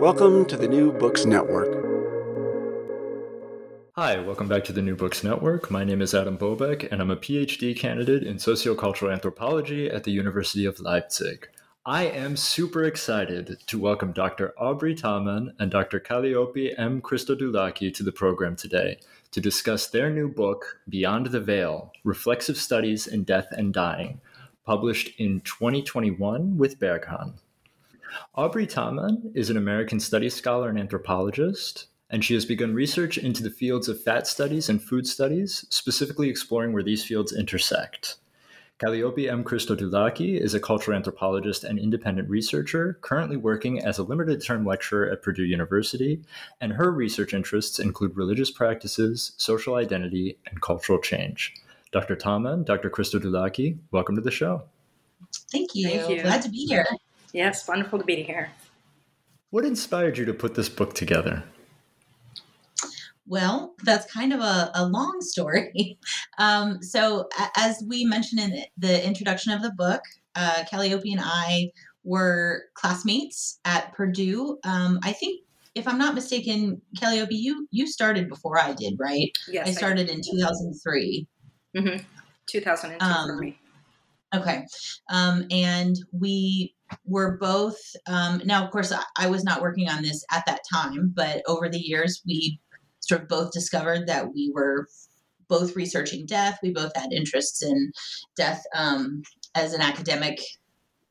[0.00, 1.72] Welcome to the New Books Network.
[3.96, 5.70] Hi, welcome back to the New Books Network.
[5.70, 10.10] My name is Adam Bobek, and I'm a PhD candidate in sociocultural anthropology at the
[10.10, 11.48] University of Leipzig.
[11.86, 14.52] I am super excited to welcome Dr.
[14.58, 16.00] Aubrey Thamann and Dr.
[16.00, 17.00] Kalliope M.
[17.00, 18.98] Christodoulaki to the program today
[19.30, 24.20] to discuss their new book, Beyond the Veil Reflexive Studies in Death and Dying,
[24.64, 27.34] published in 2021 with Berghahn.
[28.34, 33.42] Aubrey Thamann is an American Studies scholar and anthropologist, and she has begun research into
[33.42, 38.16] the fields of fat studies and food studies, specifically exploring where these fields intersect.
[38.78, 39.44] Kalliope M.
[39.44, 45.08] Christodoulaki is a cultural anthropologist and independent researcher, currently working as a limited term lecturer
[45.08, 46.20] at Purdue University,
[46.60, 51.54] and her research interests include religious practices, social identity, and cultural change.
[51.92, 52.16] Dr.
[52.16, 52.90] Thamann, Dr.
[52.90, 54.64] Christodoulaki, welcome to the show.
[55.52, 55.88] Thank you.
[55.88, 56.22] Thank you.
[56.22, 56.86] Glad to be here.
[57.34, 58.50] Yes, wonderful to be here.
[59.50, 61.42] What inspired you to put this book together?
[63.26, 65.98] Well, that's kind of a, a long story.
[66.38, 70.00] Um, so, a- as we mentioned in the introduction of the book,
[70.34, 71.70] uh, Kalliope and I
[72.02, 74.58] were classmates at Purdue.
[74.64, 75.42] Um, I think,
[75.76, 79.30] if I'm not mistaken, Kalliope, you you started before I did, right?
[79.48, 81.28] Yes, I started in 2003.
[81.76, 81.96] hmm
[82.48, 83.56] 2002 for Um, me.
[84.34, 84.64] Okay.
[85.10, 90.02] Um, and we were both, um, now, of course, I, I was not working on
[90.02, 92.60] this at that time, but over the years, we
[93.00, 94.88] sort of both discovered that we were
[95.48, 96.58] both researching death.
[96.62, 97.92] We both had interests in
[98.36, 99.22] death um,
[99.54, 100.40] as an academic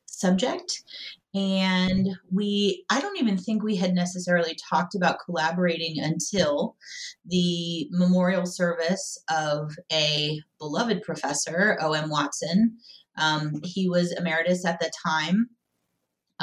[0.08, 0.84] subject.
[1.36, 6.76] And we, I don't even think we had necessarily talked about collaborating until
[7.26, 12.10] the memorial service of a beloved professor, O.M.
[12.10, 12.78] Watson.
[13.18, 15.50] Um, he was emeritus at the time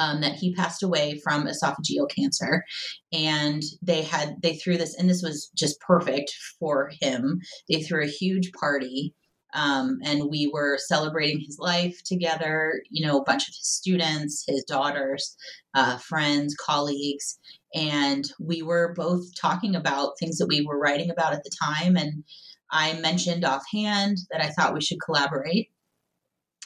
[0.01, 2.65] um, that he passed away from esophageal cancer,
[3.13, 7.41] and they had they threw this, and this was just perfect for him.
[7.69, 9.15] They threw a huge party,
[9.53, 12.83] um, and we were celebrating his life together.
[12.89, 15.37] You know, a bunch of his students, his daughters,
[15.75, 17.39] uh, friends, colleagues,
[17.75, 21.97] and we were both talking about things that we were writing about at the time,
[21.97, 22.25] and
[22.71, 25.69] I mentioned offhand that I thought we should collaborate.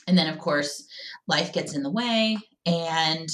[0.06, 0.86] And then, of course,
[1.26, 2.36] life gets in the way,
[2.66, 3.28] and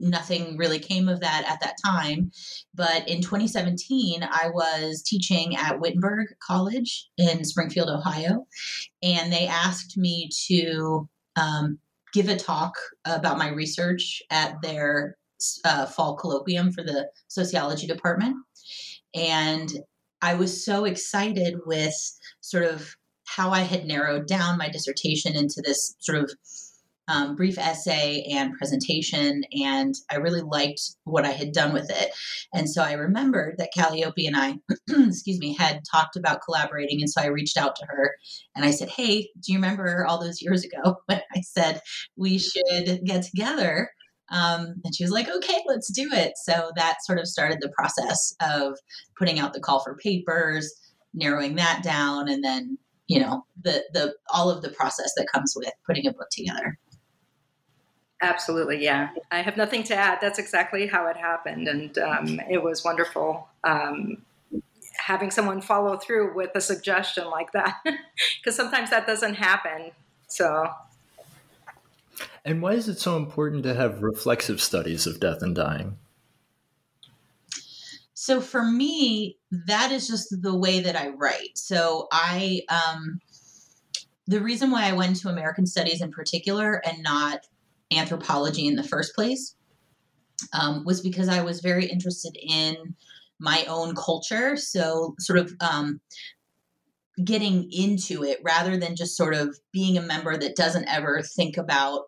[0.00, 2.30] nothing really came of that at that time.
[2.74, 8.46] But in 2017, I was teaching at Wittenberg College in Springfield, Ohio,
[9.02, 11.78] and they asked me to um,
[12.12, 12.74] give a talk
[13.04, 15.16] about my research at their
[15.64, 18.36] uh, fall colloquium for the sociology department.
[19.14, 19.70] And
[20.22, 21.94] I was so excited with
[22.40, 22.96] sort of
[23.26, 26.32] how I had narrowed down my dissertation into this sort of
[27.08, 32.10] um, brief essay and presentation, and I really liked what I had done with it.
[32.54, 34.56] And so I remembered that Kalliope and I,
[34.88, 38.14] excuse me, had talked about collaborating, and so I reached out to her
[38.56, 41.80] and I said, "Hey, do you remember all those years ago when I said
[42.16, 43.90] we should get together?"
[44.30, 47.72] Um, and she was like, "Okay, let's do it." So that sort of started the
[47.76, 48.78] process of
[49.18, 50.72] putting out the call for papers,
[51.12, 55.52] narrowing that down, and then you know the the all of the process that comes
[55.56, 56.78] with putting a book together.
[58.22, 59.10] Absolutely, yeah.
[59.30, 60.18] I have nothing to add.
[60.20, 64.22] That's exactly how it happened, and um, it was wonderful um,
[64.96, 69.90] having someone follow through with a suggestion like that, because sometimes that doesn't happen.
[70.28, 70.68] So,
[72.44, 75.98] And why is it so important to have reflexive studies of death and dying?
[78.14, 79.36] So for me,
[79.66, 81.58] that is just the way that I write.
[81.58, 83.20] So I, um,
[84.26, 87.46] the reason why I went to American Studies in particular and not
[87.92, 89.54] anthropology in the first place
[90.52, 92.76] um, was because I was very interested in
[93.40, 94.56] my own culture.
[94.56, 96.00] So sort of um,
[97.22, 101.56] getting into it rather than just sort of being a member that doesn't ever think
[101.56, 102.02] about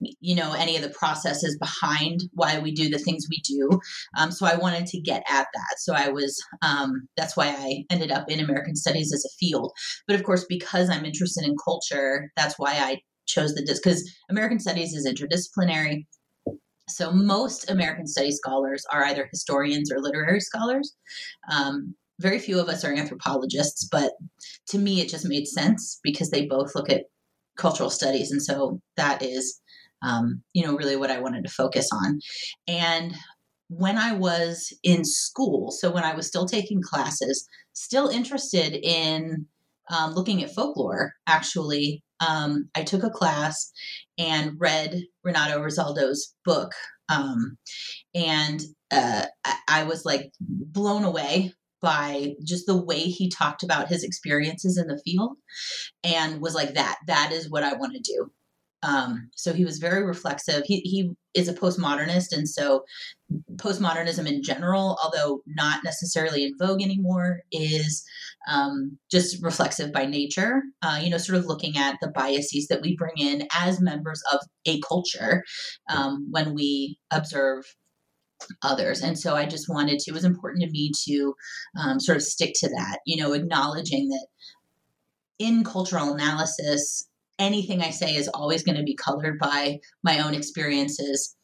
[0.00, 3.68] you know any of the processes behind why we do the things we do.
[4.16, 5.74] Um, so i wanted to get at that.
[5.78, 9.72] So i was um, that's why i ended up in american studies as a field.
[10.06, 14.58] But of course because i'm interested in culture that's why i chose the because american
[14.58, 16.06] studies is interdisciplinary
[16.90, 20.96] So most American study scholars are either historians or literary scholars.
[21.52, 24.12] Um, very few of us are anthropologists, but
[24.70, 27.04] to me, it just made sense because they both look at
[27.56, 29.60] cultural studies, and so that is,
[30.02, 32.20] um, you know, really what I wanted to focus on.
[32.66, 33.14] And
[33.68, 39.46] when I was in school, so when I was still taking classes, still interested in
[39.90, 43.70] um, looking at folklore, actually, um, I took a class
[44.16, 46.72] and read Renato Rosaldo's book.
[47.08, 47.56] Um,
[48.14, 48.60] and
[48.90, 49.26] uh,
[49.68, 54.88] I was like blown away by just the way he talked about his experiences in
[54.88, 55.36] the field
[56.02, 58.30] and was like that that is what i want to do
[58.82, 62.84] um, so he was very reflexive he, he is a postmodernist and so
[63.56, 68.04] postmodernism in general although not necessarily in vogue anymore is
[68.50, 72.82] um, just reflexive by nature uh, you know sort of looking at the biases that
[72.82, 75.44] we bring in as members of a culture
[75.90, 77.64] um, when we observe
[78.62, 79.02] others.
[79.02, 81.34] And so I just wanted to, it was important to me to
[81.78, 84.26] um, sort of stick to that, you know, acknowledging that
[85.38, 87.07] in cultural analysis,
[87.38, 91.36] anything I say is always going to be colored by my own experiences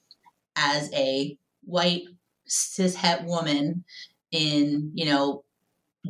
[0.57, 2.03] as a white
[2.49, 3.85] cishet woman
[4.31, 5.45] in, you know,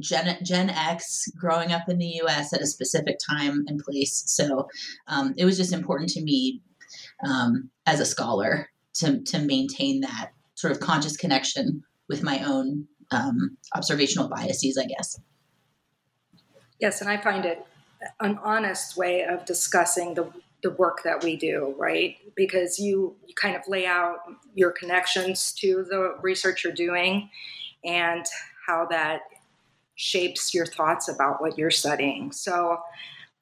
[0.01, 4.25] Gen, Gen X growing up in the US at a specific time and place.
[4.27, 4.69] So
[5.07, 6.63] um, it was just important to me
[7.25, 12.87] um, as a scholar to, to maintain that sort of conscious connection with my own
[13.11, 15.21] um, observational biases, I guess.
[16.81, 17.65] Yes, and I find it
[18.21, 20.33] an honest way of discussing the
[20.65, 22.17] the work that we do, right?
[22.35, 24.17] Because you, you kind of lay out
[24.55, 27.29] your connections to the research you're doing
[27.85, 28.25] and
[28.67, 29.21] how that
[29.95, 32.33] shapes your thoughts about what you're studying.
[32.33, 32.79] So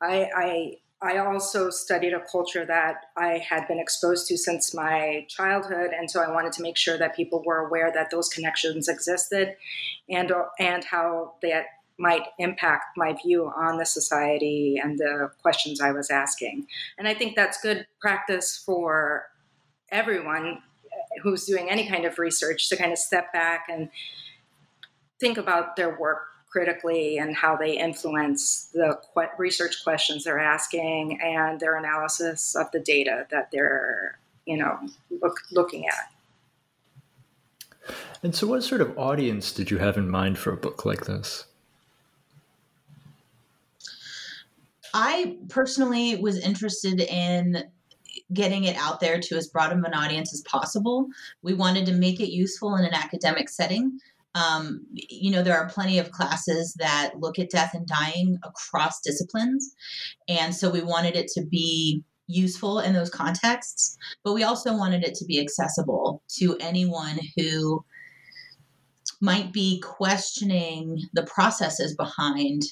[0.02, 5.26] I, I I also studied a culture that I had been exposed to since my
[5.28, 8.88] childhood, and so I wanted to make sure that people were aware that those connections
[8.88, 9.56] existed,
[10.08, 10.30] and
[10.60, 11.64] and how that
[12.02, 16.66] might impact my view on the society and the questions I was asking.
[16.98, 19.28] And I think that's good practice for
[19.92, 20.58] everyone
[21.22, 23.88] who's doing any kind of research to kind of step back and
[25.20, 28.98] think about their work critically and how they influence the
[29.38, 34.78] research questions they're asking and their analysis of the data that they're you know
[35.22, 36.10] look, looking at
[38.22, 41.06] and so what sort of audience did you have in mind for a book like
[41.06, 41.46] this
[44.94, 47.64] i personally was interested in
[48.32, 51.06] getting it out there to as broad of an audience as possible
[51.42, 53.98] we wanted to make it useful in an academic setting
[54.34, 59.00] um, you know, there are plenty of classes that look at death and dying across
[59.00, 59.74] disciplines.
[60.28, 65.04] And so we wanted it to be useful in those contexts, but we also wanted
[65.04, 67.84] it to be accessible to anyone who
[69.20, 72.62] might be questioning the processes behind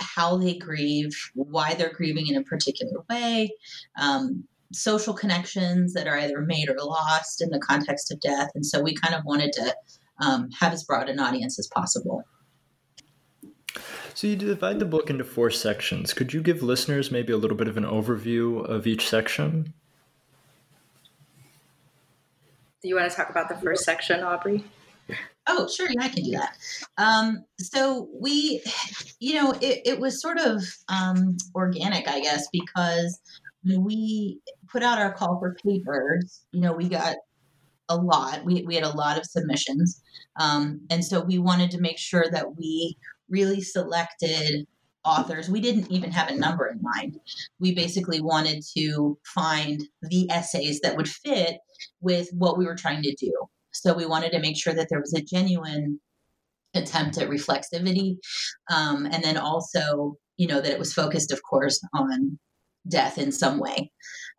[0.00, 3.50] how they grieve, why they're grieving in a particular way,
[4.00, 8.50] um, social connections that are either made or lost in the context of death.
[8.54, 9.74] And so we kind of wanted to
[10.20, 12.24] um, have as broad an audience as possible.
[14.14, 16.14] So you divide the book into four sections.
[16.14, 19.74] Could you give listeners maybe a little bit of an overview of each section?
[22.82, 24.64] Do you want to talk about the first section, Aubrey?
[25.46, 25.88] Oh, sure.
[25.88, 26.56] Yeah, I can do that.
[26.98, 28.62] Um, so we,
[29.20, 33.20] you know, it, it was sort of um, organic, I guess, because
[33.64, 37.16] we put out our call for papers, you know, we got
[37.88, 38.44] a lot.
[38.44, 40.02] We, we had a lot of submissions.
[40.40, 42.96] Um, and so we wanted to make sure that we
[43.28, 44.66] really selected
[45.04, 45.48] authors.
[45.48, 47.20] We didn't even have a number in mind.
[47.60, 51.58] We basically wanted to find the essays that would fit
[52.00, 53.32] with what we were trying to do.
[53.82, 56.00] So we wanted to make sure that there was a genuine
[56.74, 58.18] attempt at reflexivity.
[58.70, 62.38] Um, and then also, you know, that it was focused, of course, on
[62.88, 63.90] death in some way.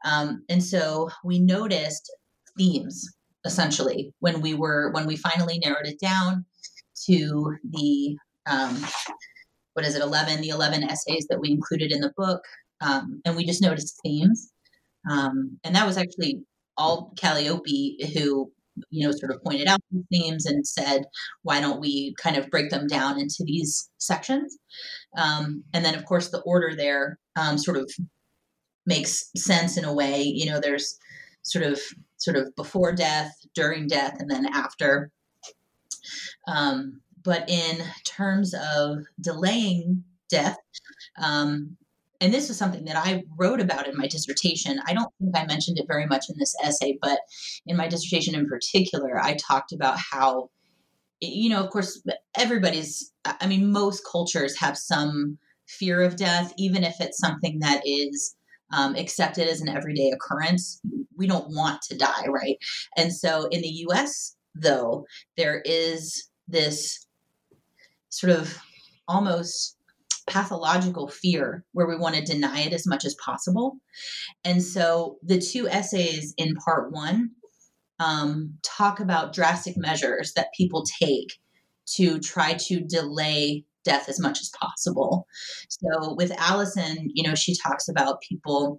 [0.05, 2.11] Um, and so we noticed
[2.57, 3.07] themes
[3.45, 6.45] essentially when we were when we finally narrowed it down
[7.05, 8.17] to the
[8.47, 8.83] um,
[9.73, 12.41] what is it 11 the 11 essays that we included in the book
[12.81, 14.51] um, and we just noticed themes
[15.09, 16.41] um, and that was actually
[16.77, 18.51] all kalliope who
[18.89, 21.03] you know sort of pointed out these themes and said
[21.43, 24.57] why don't we kind of break them down into these sections
[25.17, 27.89] um, and then of course the order there um, sort of
[28.85, 30.97] makes sense in a way you know there's
[31.43, 31.79] sort of
[32.17, 35.11] sort of before death, during death, and then after.
[36.47, 40.57] Um, but in terms of delaying death,
[41.21, 41.77] um,
[42.19, 44.79] and this was something that I wrote about in my dissertation.
[44.87, 47.19] I don't think I mentioned it very much in this essay, but
[47.65, 50.49] in my dissertation in particular, I talked about how,
[51.19, 52.01] you know, of course,
[52.35, 57.81] everybody's, I mean, most cultures have some fear of death, even if it's something that
[57.85, 58.35] is
[58.75, 60.81] um, accepted as an everyday occurrence.
[61.15, 62.57] We don't want to die, right?
[62.97, 65.05] And so in the US, though,
[65.37, 67.05] there is this
[68.09, 68.57] sort of
[69.07, 69.76] almost
[70.27, 73.77] pathological fear where we want to deny it as much as possible.
[74.43, 77.31] And so the two essays in part one
[77.99, 81.33] um, talk about drastic measures that people take
[81.95, 85.25] to try to delay death as much as possible.
[85.69, 88.77] So with Allison, you know, she talks about people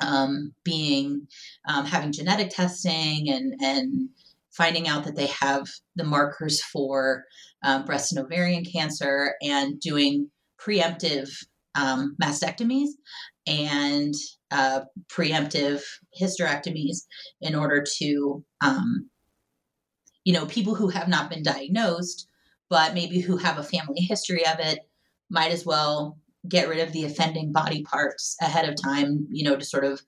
[0.00, 1.26] um, being
[1.68, 4.08] um, having genetic testing and and
[4.50, 7.24] finding out that they have the markers for
[7.62, 10.30] um, breast and ovarian cancer and doing
[10.64, 11.28] preemptive
[11.74, 12.88] um, mastectomies
[13.46, 14.14] and
[14.50, 15.82] uh, preemptive
[16.20, 16.98] hysterectomies
[17.40, 19.08] in order to, um,
[20.24, 22.28] you know, people who have not been diagnosed,
[22.68, 24.80] but maybe who have a family history of it,
[25.30, 29.56] might as well get rid of the offending body parts ahead of time, you know,
[29.56, 30.00] to sort of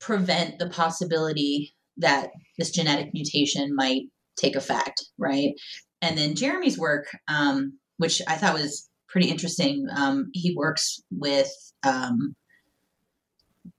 [0.00, 4.02] prevent the possibility that this genetic mutation might
[4.36, 5.52] take effect, right?
[6.00, 9.86] And then Jeremy's work, um, which I thought was pretty interesting.
[9.94, 11.52] Um, he works with
[11.86, 12.34] um,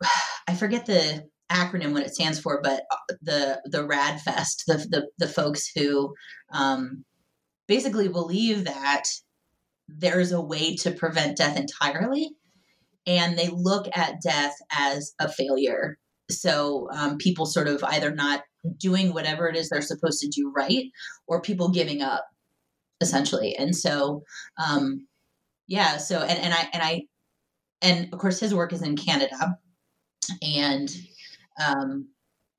[0.47, 5.07] I forget the acronym what it stands for, but uh, the the RAADfest, the the,
[5.17, 6.13] the folks who
[6.53, 7.03] um,
[7.67, 9.03] basically believe that
[9.87, 12.31] there's a way to prevent death entirely,
[13.05, 15.97] and they look at death as a failure.
[16.29, 18.43] So um, people sort of either not
[18.77, 20.85] doing whatever it is they're supposed to do right,
[21.27, 22.25] or people giving up,
[23.01, 23.55] essentially.
[23.57, 24.23] And so
[24.57, 25.05] um,
[25.67, 27.01] yeah so and, and i and i
[27.83, 29.57] and of course his work is in canada.
[30.41, 30.89] And
[31.63, 32.07] um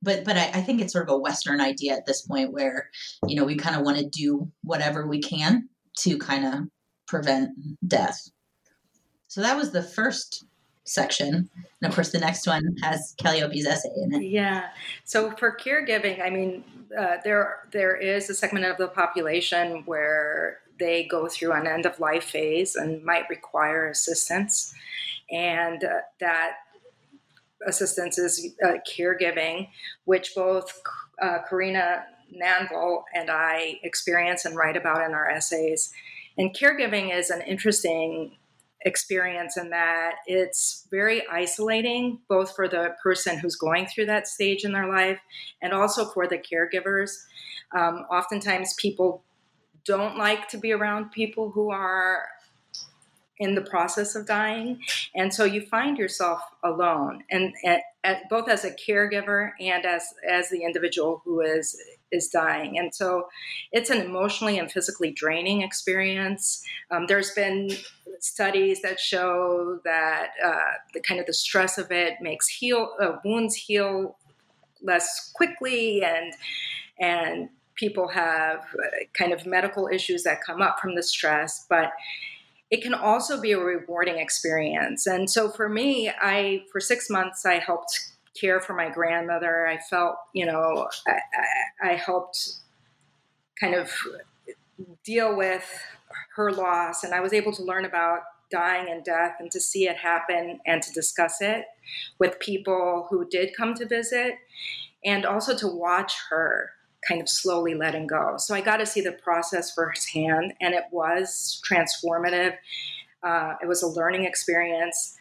[0.03, 2.91] but but I, I think it's sort of a western idea at this point where
[3.27, 5.69] you know we kind of want to do whatever we can
[6.01, 6.61] to kind of
[7.09, 7.51] prevent
[7.87, 8.21] death.
[9.29, 10.45] So that was the first
[10.85, 11.49] section.
[11.81, 14.27] And of course the next one has kalliope's essay in it.
[14.27, 14.67] Yeah.
[15.05, 16.63] So for caregiving i mean
[16.97, 21.87] uh, there there is a segment of the population where they go through an end
[21.87, 24.75] of life phase and might require assistance.
[25.31, 26.53] And uh, that
[27.67, 29.69] assistance is uh, caregiving,
[30.05, 30.81] which both
[31.21, 32.05] uh, Karina
[32.35, 35.93] Nanvol and I experience and write about in our essays.
[36.37, 38.37] And caregiving is an interesting
[38.85, 44.65] experience in that it's very isolating, both for the person who's going through that stage
[44.65, 45.19] in their life
[45.63, 47.13] and also for the caregivers.
[47.75, 49.25] Um, oftentimes, people
[49.85, 52.25] don't like to be around people who are
[53.39, 54.81] in the process of dying.
[55.15, 57.53] And so you find yourself alone and,
[58.29, 61.75] both as a caregiver and as as the individual who is
[62.13, 62.79] is dying.
[62.79, 63.29] And so
[63.73, 66.63] it's an emotionally and physically draining experience.
[66.91, 67.71] Um, there's been
[68.21, 73.17] studies that show that uh, the kind of the stress of it makes heal uh,
[73.25, 74.19] wounds heal
[74.83, 76.35] less quickly and
[77.01, 81.93] and people have uh, kind of medical issues that come up from the stress, but
[82.71, 85.07] it can also be a rewarding experience.
[85.07, 89.67] And so for me, I for six months I helped care for my grandmother.
[89.67, 92.55] I felt, you know, I, I helped
[93.61, 93.93] kind of
[95.05, 95.65] deal with
[96.37, 99.89] her loss, and I was able to learn about dying and death and to see
[99.89, 101.65] it happen and to discuss it
[102.19, 104.35] with people who did come to visit
[105.05, 106.71] and also to watch her
[107.07, 108.37] kind of slowly letting go.
[108.39, 112.57] So I got to see the process firsthand, and it was transformative.
[113.23, 115.17] Uh, it was a learning experience.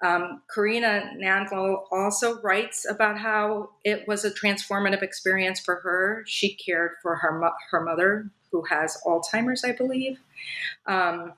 [0.00, 6.22] Um, Karina Nanvol also writes about how it was a transformative experience for her.
[6.26, 10.20] She cared for her her mother, who has Alzheimer's, I believe,
[10.86, 11.32] um,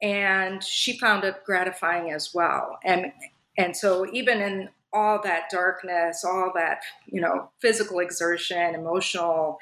[0.00, 2.78] and she found it gratifying as well.
[2.84, 3.12] And
[3.58, 9.58] and so even in all that darkness, all that, you know, physical exertion, emotional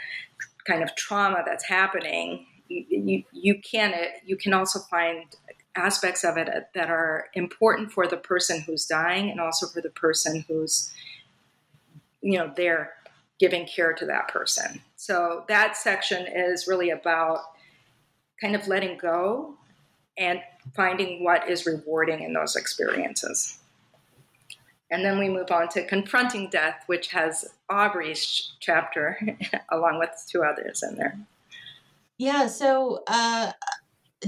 [0.66, 5.24] kind of trauma that's happening, you, you, you can you can also find
[5.76, 9.90] aspects of it that are important for the person who's dying and also for the
[9.90, 10.90] person who's
[12.22, 12.94] you know there
[13.38, 14.80] giving care to that person.
[14.96, 17.40] So that section is really about
[18.40, 19.54] kind of letting go
[20.18, 20.40] and
[20.74, 23.58] finding what is rewarding in those experiences
[24.90, 29.18] and then we move on to Confronting Death, which has Aubrey's chapter
[29.70, 31.18] along with two others in there.
[32.18, 33.52] Yeah, so uh,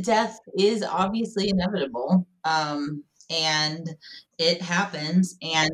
[0.03, 2.27] death is obviously inevitable.
[2.45, 3.97] um, and
[4.38, 5.37] it happens.
[5.43, 5.71] And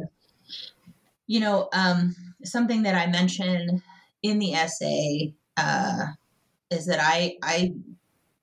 [1.27, 2.15] you know, um,
[2.45, 3.83] something that I mentioned
[4.23, 6.07] in the essay uh,
[6.71, 7.73] is that I I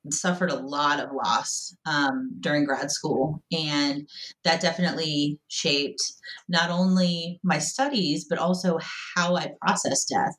[0.09, 4.07] suffered a lot of loss um, during grad school, and
[4.43, 6.01] that definitely shaped
[6.49, 8.79] not only my studies but also
[9.15, 10.35] how I process death.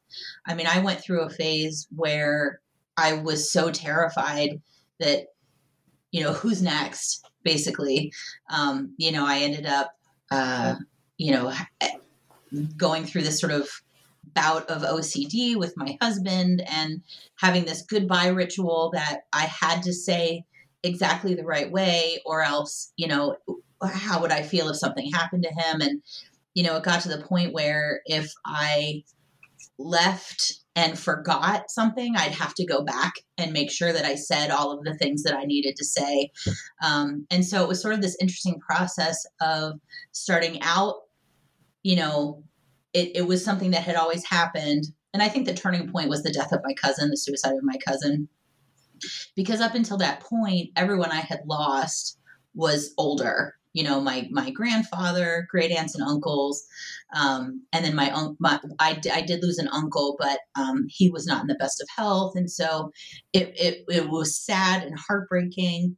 [0.47, 2.61] I mean, I went through a phase where
[2.97, 4.61] I was so terrified
[5.01, 5.27] that
[6.11, 8.13] you know who's next, basically.
[8.51, 9.93] Um, you know, I ended up.
[10.31, 10.77] Uh,
[11.19, 11.53] you know,
[12.77, 13.69] going through this sort of
[14.35, 17.03] bout of OCD with my husband and
[17.37, 20.45] having this goodbye ritual that I had to say
[20.83, 23.37] exactly the right way, or else, you know,
[23.85, 25.81] how would I feel if something happened to him?
[25.81, 26.03] And,
[26.55, 29.05] you know, it got to the point where if I
[29.79, 34.51] left and forgot something, I'd have to go back and make sure that I said
[34.51, 36.31] all of the things that I needed to say.
[36.83, 39.79] Um, and so it was sort of this interesting process of
[40.13, 40.97] starting out
[41.83, 42.43] you know,
[42.95, 44.85] it, it was something that had always happened.
[45.15, 47.63] And I think the turning point was the death of my cousin, the suicide of
[47.63, 48.29] my cousin.
[49.35, 52.19] Because up until that point, everyone I had lost
[52.55, 53.55] was older.
[53.73, 56.63] You know, my my grandfather, great aunts and uncles,
[57.17, 58.37] um, and then my uncle.
[58.79, 61.89] I, I did lose an uncle, but um, he was not in the best of
[61.97, 62.93] health, and so
[63.33, 65.97] it it, it was sad and heartbreaking.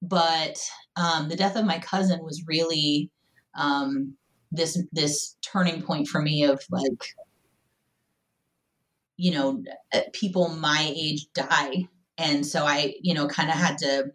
[0.00, 0.58] But
[0.96, 3.10] um, the death of my cousin was really
[3.54, 4.16] um,
[4.54, 7.14] this this turning point for me of like
[9.16, 11.88] you know uh, people my age die.
[12.16, 14.12] And so i you know kind of had to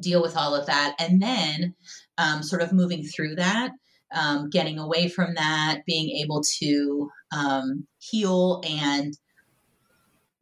[0.00, 0.96] deal with all of that.
[0.98, 1.74] And then
[2.18, 3.70] um, sort of moving through that
[4.12, 9.16] um, getting away from that being able to um, heal and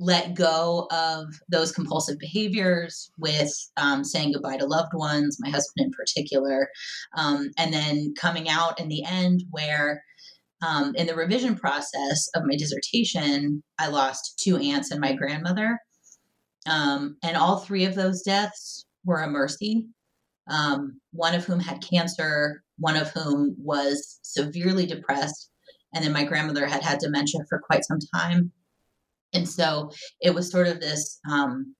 [0.01, 5.87] let go of those compulsive behaviors with um, saying goodbye to loved ones, my husband
[5.87, 6.69] in particular,
[7.17, 10.03] um, and then coming out in the end where
[10.63, 15.79] um, in the revision process of my dissertation, I lost two aunts and my grandmother.
[16.67, 19.87] Um, and all three of those deaths were a mercy,
[20.51, 25.51] um, one of whom had cancer, one of whom was severely depressed,
[25.95, 28.51] and then my grandmother had had dementia for quite some time
[29.35, 31.75] and so it was sort of this um,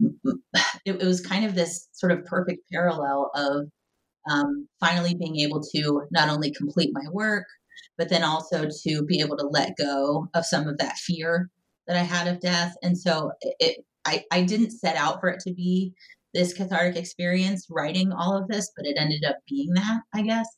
[0.84, 3.68] it, it, was kind of this sort of perfect parallel of
[4.30, 7.44] um, finally being able to not only complete my work
[7.96, 11.50] but then also to be able to let go of some of that fear
[11.86, 12.74] that i had of death.
[12.82, 15.92] And so it I, I didn't set out for it to be
[16.32, 20.48] this cathartic experience writing all of this but it ended up being that i guess.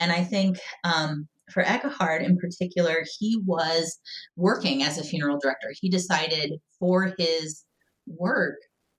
[0.00, 3.98] And i think um, for Eckhart in particular, he was
[4.36, 5.72] working as a funeral director.
[5.80, 7.64] He decided for his
[8.06, 8.56] work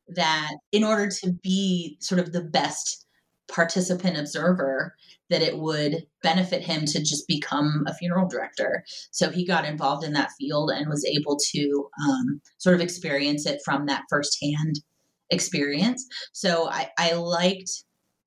[0.08, 3.06] that in order to be sort of the best
[3.48, 4.96] participant observer,
[5.30, 8.84] that it would benefit him to just become a funeral director.
[9.12, 13.46] So he got involved in that field and was able to um, sort of experience
[13.46, 14.82] it from that firsthand
[15.30, 16.06] experience.
[16.32, 17.84] So I, I liked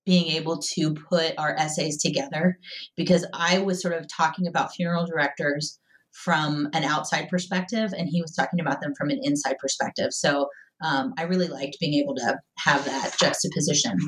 [0.06, 2.58] being able to put our essays together
[2.96, 5.78] because I was sort of talking about funeral directors
[6.12, 10.14] from an outside perspective and he was talking about them from an inside perspective.
[10.14, 10.48] So
[10.82, 13.98] um, I really liked being able to have that juxtaposition.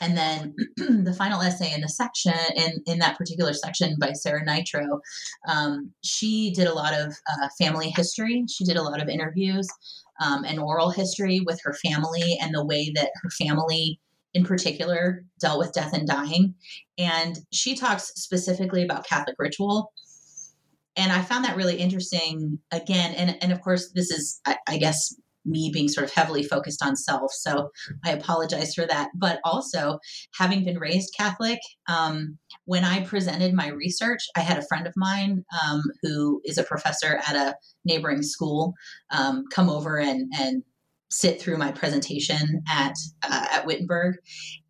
[0.00, 0.54] And then
[1.04, 5.00] the final essay in the section, in, in that particular section by Sarah Nitro,
[5.48, 8.44] um, she did a lot of uh, family history.
[8.48, 9.66] She did a lot of interviews
[10.20, 13.98] um, and oral history with her family and the way that her family
[14.34, 16.54] in particular dealt with death and dying.
[16.96, 19.92] And she talks specifically about Catholic ritual.
[20.96, 23.14] And I found that really interesting again.
[23.14, 25.14] And, and of course, this is, I, I guess,
[25.44, 27.32] me being sort of heavily focused on self.
[27.32, 27.70] So
[28.04, 29.08] I apologize for that.
[29.14, 29.98] But also,
[30.34, 34.92] having been raised Catholic, um, when I presented my research, I had a friend of
[34.96, 38.74] mine um, who is a professor at a neighboring school
[39.10, 40.62] um, come over and, and
[41.10, 44.16] sit through my presentation at uh, at Wittenberg,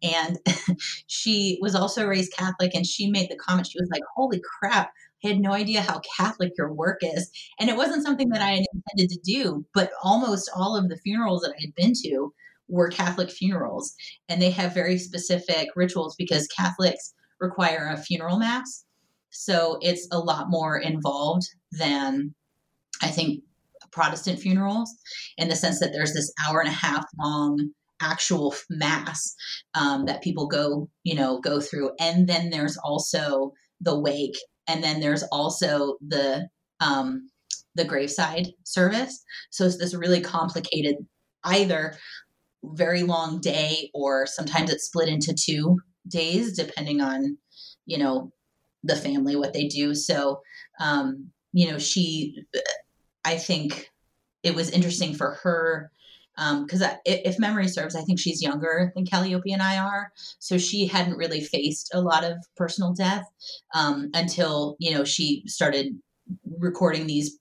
[0.02, 0.38] and
[1.06, 3.66] she was also raised Catholic, and she made the comment.
[3.66, 4.90] She was like, "Holy crap!"
[5.24, 8.50] I had no idea how Catholic your work is, and it wasn't something that I
[8.50, 9.66] had intended to do.
[9.74, 12.32] But almost all of the funerals that I had been to
[12.68, 13.94] were Catholic funerals,
[14.28, 18.84] and they have very specific rituals because Catholics require a funeral mass,
[19.30, 22.34] so it's a lot more involved than
[23.02, 23.42] I think
[23.98, 24.94] Protestant funerals
[25.36, 29.34] in the sense that there's this hour and a half long actual mass
[29.74, 31.90] um, that people go, you know, go through.
[31.98, 34.36] And then there's also the wake.
[34.68, 36.48] And then there's also the
[36.80, 37.28] um,
[37.74, 39.24] the graveside service.
[39.50, 40.96] So it's this really complicated
[41.44, 41.96] either
[42.62, 47.38] very long day, or sometimes it's split into two days, depending on,
[47.86, 48.32] you know,
[48.84, 49.94] the family, what they do.
[49.94, 50.40] So,
[50.80, 52.44] um, you know, she,
[53.24, 53.90] I think
[54.42, 55.90] it was interesting for her
[56.62, 60.56] because um, if memory serves, I think she's younger than Kalliope and I are, so
[60.56, 63.24] she hadn't really faced a lot of personal death
[63.74, 65.98] um, until you know she started
[66.58, 67.38] recording these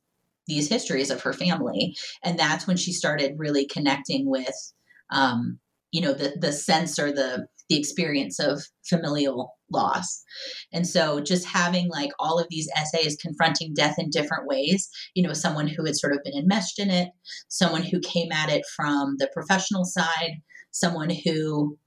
[0.47, 4.73] these histories of her family, and that's when she started really connecting with
[5.11, 5.59] um,
[5.91, 10.23] you know the the sense or the the experience of familial loss.
[10.71, 15.23] And so just having like all of these essays confronting death in different ways, you
[15.23, 17.09] know, someone who had sort of been enmeshed in it,
[17.49, 21.77] someone who came at it from the professional side, someone who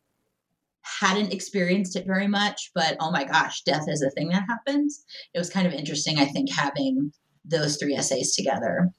[0.82, 5.04] hadn't experienced it very much, but oh my gosh, death is a thing that happens.
[5.34, 7.12] It was kind of interesting, I think, having
[7.44, 8.90] those three essays together.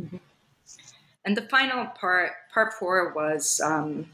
[0.00, 0.16] Mm-hmm.
[1.24, 4.06] And the final part, part four, was um,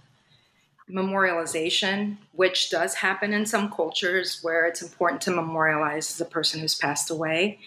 [0.92, 6.74] memorialization, which does happen in some cultures where it's important to memorialize the person who's
[6.74, 7.58] passed away.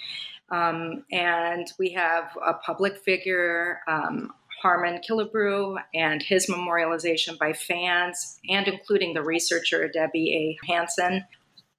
[0.50, 8.40] Um, and we have a public figure, um, Harmon Killebrew, and his memorialization by fans,
[8.48, 10.72] and including the researcher Debbie A.
[10.72, 11.26] Hansen.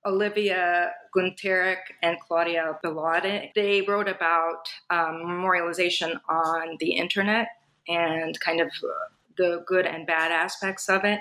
[0.05, 3.53] Olivia Gunterek and Claudia Bilotti.
[3.55, 7.49] They wrote about um, memorialization on the internet
[7.89, 11.20] and kind of uh, the good and bad aspects of it.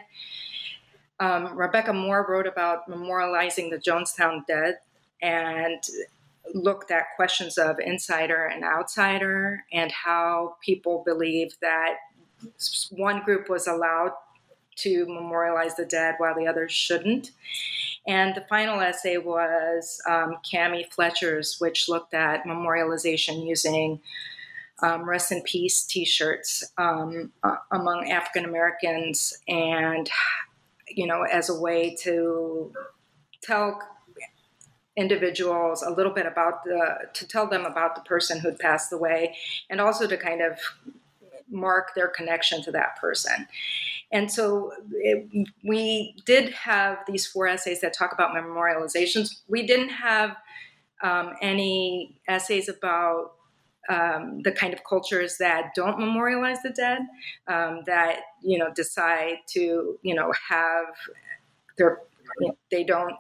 [1.20, 4.80] Um, Rebecca Moore wrote about memorializing the Jonestown dead
[5.22, 5.82] and
[6.54, 11.96] looked at questions of insider and outsider and how people believe that
[12.92, 14.12] one group was allowed
[14.78, 17.32] to memorialize the dead while the others shouldn't.
[18.06, 24.02] And the final essay was um, Kami Fletcher's, which looked at memorialization using
[24.82, 30.10] um, rest in peace t-shirts um, uh, among African Americans, and
[30.88, 32.74] you know, as a way to
[33.42, 33.80] tell
[34.98, 39.36] individuals a little bit about the to tell them about the person who'd passed away,
[39.70, 40.60] and also to kind of
[41.50, 43.48] mark their connection to that person.
[44.12, 49.42] And so it, we did have these four essays that talk about memorializations.
[49.48, 50.38] We didn't have
[51.04, 53.34] um, any essays about
[53.90, 57.00] um, the kind of cultures that don't memorialize the dead,
[57.48, 60.86] um, that you know decide to you know have
[61.78, 62.00] their
[62.40, 63.16] you know, they don't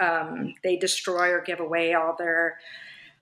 [0.00, 2.58] um, they destroy or give away all their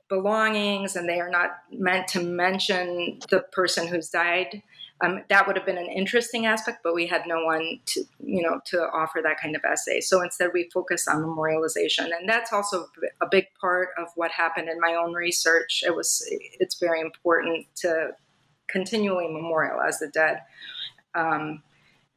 [0.08, 4.62] belongings, and they are not meant to mention the person who's died.
[5.00, 8.42] Um, that would have been an interesting aspect, but we had no one to, you
[8.42, 10.00] know, to offer that kind of essay.
[10.00, 12.88] So instead, we focus on memorialization, and that's also
[13.20, 15.84] a big part of what happened in my own research.
[15.87, 16.26] It was,
[16.58, 18.11] it's very important to
[18.66, 20.42] continually memorialize the dead
[21.14, 21.62] um,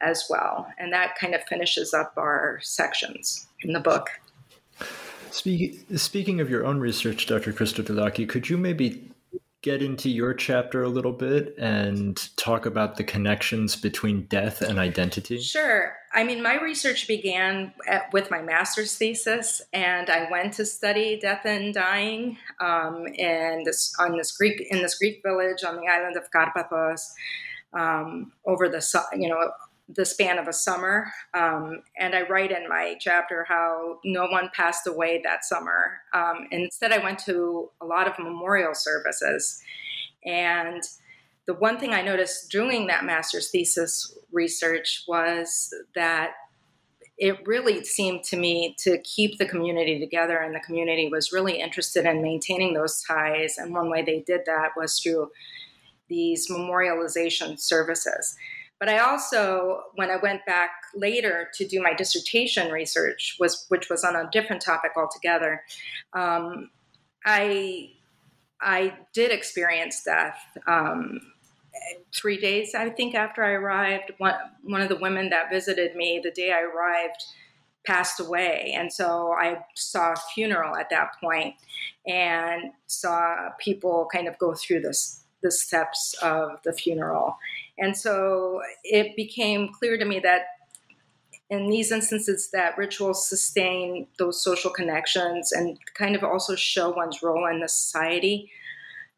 [0.01, 4.09] as well, and that kind of finishes up our sections in the book.
[5.29, 7.53] speaking of your own research, Dr.
[7.53, 9.10] Christodoulaki, could you maybe
[9.61, 14.79] get into your chapter a little bit and talk about the connections between death and
[14.79, 15.39] identity?
[15.39, 15.93] Sure.
[16.13, 21.19] I mean, my research began at, with my master's thesis, and I went to study
[21.19, 25.87] death and dying um, in this on this Greek in this Greek village on the
[25.87, 27.11] island of Karpathos
[27.73, 28.81] um, over the
[29.13, 29.51] you know
[29.95, 31.11] the span of a summer.
[31.33, 36.01] Um, and I write in my chapter how no one passed away that summer.
[36.13, 39.61] Um, instead, I went to a lot of memorial services.
[40.25, 40.81] And
[41.47, 46.33] the one thing I noticed doing that master's thesis research was that
[47.17, 51.59] it really seemed to me to keep the community together, and the community was really
[51.59, 53.57] interested in maintaining those ties.
[53.57, 55.29] And one way they did that was through
[56.07, 58.35] these memorialization services.
[58.81, 63.91] But I also, when I went back later to do my dissertation research, was which
[63.91, 65.63] was on a different topic altogether,
[66.13, 66.71] um,
[67.23, 67.91] I
[68.59, 70.39] I did experience death.
[70.65, 71.21] Um,
[72.11, 76.19] three days, I think, after I arrived, one one of the women that visited me
[76.23, 77.23] the day I arrived
[77.85, 81.53] passed away, and so I saw a funeral at that point
[82.07, 87.37] and saw people kind of go through this the steps of the funeral.
[87.81, 90.43] And so it became clear to me that
[91.49, 97.21] in these instances that rituals sustain those social connections and kind of also show one's
[97.21, 98.49] role in the society.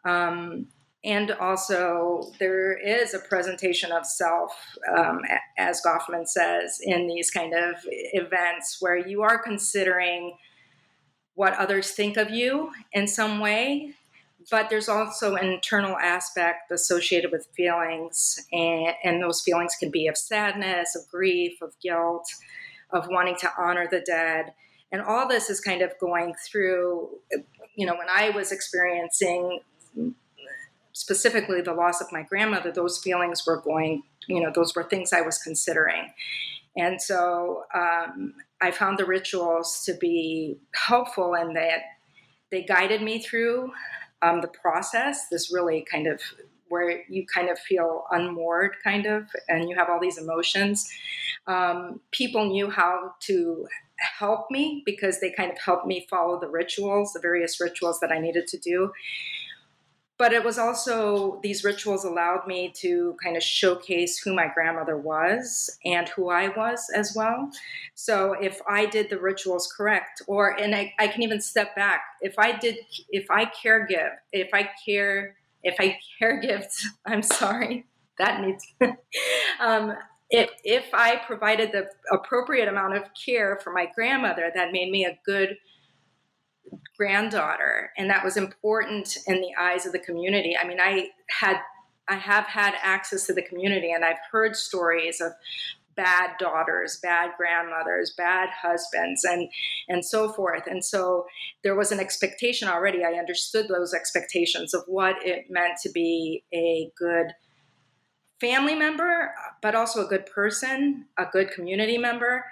[0.05, 0.67] Um,
[1.05, 4.53] and also, there is a presentation of self,
[4.97, 5.19] um,
[5.57, 7.75] as Goffman says, in these kind of
[8.13, 10.37] events where you are considering
[11.35, 13.95] what others think of you in some way
[14.49, 20.07] but there's also an internal aspect associated with feelings, and, and those feelings can be
[20.07, 22.25] of sadness, of grief, of guilt,
[22.91, 24.53] of wanting to honor the dead.
[24.91, 27.09] And all this is kind of going through,
[27.75, 29.61] you know, when I was experiencing
[30.93, 35.11] specifically the loss of my grandmother, those feelings were going, you know, those were things
[35.11, 36.13] I was considering.
[36.75, 41.81] And so um, I found the rituals to be helpful in that
[42.51, 43.71] they guided me through
[44.23, 45.27] um, the process.
[45.29, 46.21] This really kind of
[46.69, 50.89] where you kind of feel unmoored, kind of, and you have all these emotions.
[51.45, 53.67] Um, people knew how to
[54.19, 58.11] help me because they kind of helped me follow the rituals, the various rituals that
[58.11, 58.91] I needed to do
[60.17, 64.97] but it was also these rituals allowed me to kind of showcase who my grandmother
[64.97, 67.49] was and who I was as well.
[67.95, 72.01] So if I did the rituals correct, or and I, I can even step back,
[72.21, 72.77] if I did,
[73.09, 76.67] if I care give, if I care, if I care give,
[77.05, 77.85] I'm sorry,
[78.19, 78.65] that needs.
[79.59, 79.95] um,
[80.29, 85.05] if, if I provided the appropriate amount of care for my grandmother, that made me
[85.05, 85.57] a good
[86.97, 90.55] granddaughter and that was important in the eyes of the community.
[90.57, 91.57] I mean i had
[92.07, 95.31] i have had access to the community and i've heard stories of
[95.95, 99.49] bad daughters bad grandmothers bad husbands and
[99.87, 100.63] and so forth.
[100.67, 101.25] And so
[101.63, 103.03] there was an expectation already.
[103.03, 107.27] I understood those expectations of what it meant to be a good
[108.41, 112.43] family member but also a good person a good community member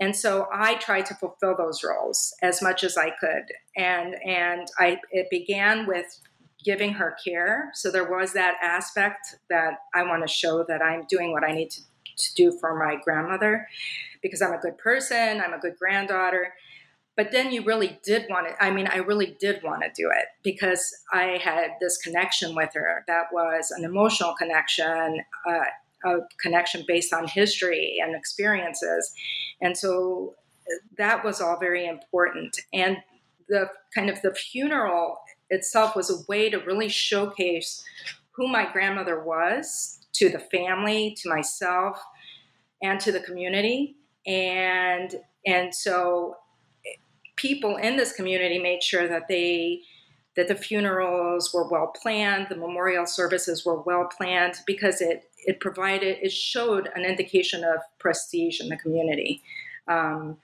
[0.00, 3.44] and so I tried to fulfill those roles as much as I could.
[3.76, 6.20] And and I it began with
[6.64, 7.70] giving her care.
[7.74, 11.52] So there was that aspect that I want to show that I'm doing what I
[11.52, 13.66] need to, to do for my grandmother
[14.22, 16.52] because I'm a good person, I'm a good granddaughter.
[17.16, 18.54] But then you really did want it.
[18.60, 22.70] I mean, I really did want to do it because I had this connection with
[22.74, 25.64] her that was an emotional connection, uh,
[26.04, 29.12] a connection based on history and experiences.
[29.60, 30.34] And so
[30.98, 32.56] that was all very important.
[32.72, 32.98] And
[33.48, 35.18] the kind of the funeral
[35.50, 37.82] itself was a way to really showcase
[38.32, 42.00] who my grandmother was to the family, to myself,
[42.82, 43.96] and to the community.
[44.26, 45.14] And
[45.46, 46.36] and so
[47.36, 49.80] people in this community made sure that they
[50.40, 55.60] that the funerals were well planned, the memorial services were well planned because it it
[55.60, 59.42] provided it showed an indication of prestige in the community
[59.86, 60.38] um,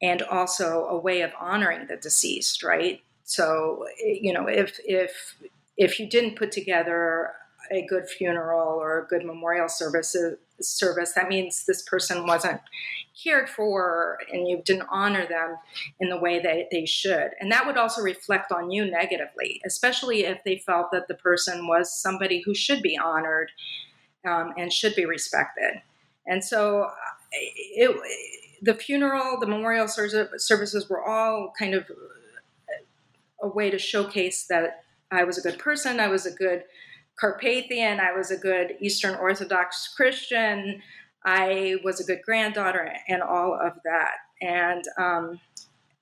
[0.00, 3.02] and also a way of honoring the deceased right?
[3.24, 5.36] So you know if if
[5.76, 7.32] if you didn't put together
[7.70, 10.16] a good funeral or a good memorial service
[10.60, 12.60] service that means this person wasn't
[13.22, 15.56] cared for and you didn't honor them
[16.00, 20.24] in the way that they should and that would also reflect on you negatively especially
[20.24, 23.50] if they felt that the person was somebody who should be honored
[24.26, 25.80] um, and should be respected.
[26.26, 26.92] And so uh,
[27.32, 27.96] it,
[28.60, 31.84] the funeral, the memorial services were all kind of
[33.40, 36.64] a way to showcase that I was a good person, I was a good
[37.18, 40.82] Carpathian, I was a good Eastern Orthodox Christian,
[41.24, 44.12] I was a good granddaughter, and all of that.
[44.40, 45.40] And um,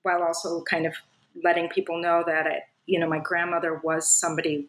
[0.02, 0.94] while also kind of
[1.42, 2.46] letting people know that
[2.86, 4.68] you know my grandmother was somebody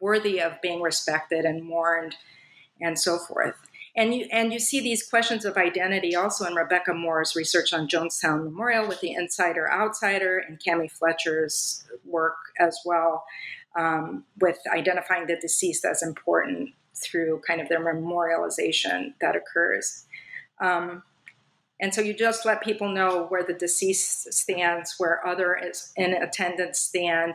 [0.00, 2.16] worthy of being respected and mourned
[2.80, 3.54] and so forth.
[3.96, 7.88] And you and you see these questions of identity also in Rebecca Moore's research on
[7.88, 13.24] Jonestown Memorial with the insider outsider and Kami Fletcher's work as well
[13.76, 20.04] um, with identifying the deceased as important through kind of their memorialization that occurs.
[20.60, 21.02] Um,
[21.80, 26.14] and so you just let people know where the deceased stands, where other is in
[26.14, 27.34] attendance stand,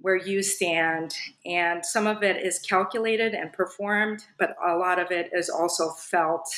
[0.00, 1.14] where you stand.
[1.46, 5.90] And some of it is calculated and performed, but a lot of it is also
[5.90, 6.48] felt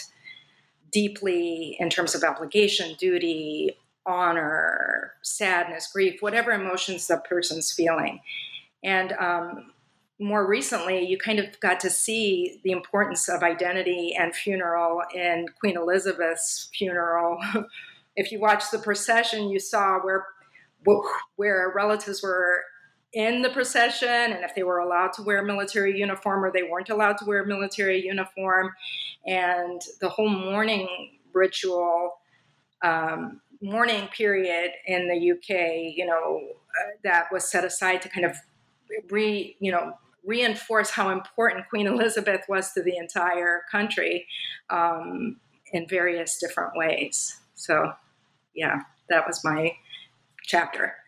[0.91, 8.21] deeply in terms of obligation, duty, honor, sadness, grief, whatever emotions the person's feeling.
[8.83, 9.73] And um,
[10.21, 15.47] more recently, you kind of got to see the importance of identity and funeral in
[15.61, 17.39] Queen Elizabeth's funeral.
[18.17, 20.27] if you watched the procession, you saw where
[21.37, 22.65] where relatives were
[23.13, 26.89] in the procession and if they were allowed to wear military uniform or they weren't
[26.89, 28.71] allowed to wear military uniform
[29.27, 30.89] and the whole mourning
[31.35, 32.15] ritual
[32.83, 36.41] um, mourning period in the uk you know
[36.81, 38.35] uh, that was set aside to kind of
[39.11, 39.93] re you know
[40.25, 44.27] reinforce how important queen elizabeth was to the entire country
[44.71, 45.37] um,
[45.73, 47.93] in various different ways so
[48.55, 49.73] yeah that was my
[50.45, 50.95] chapter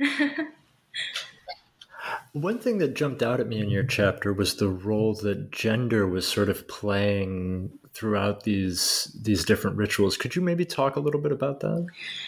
[2.33, 6.07] One thing that jumped out at me in your chapter was the role that gender
[6.07, 10.17] was sort of playing throughout these these different rituals.
[10.17, 11.87] Could you maybe talk a little bit about that?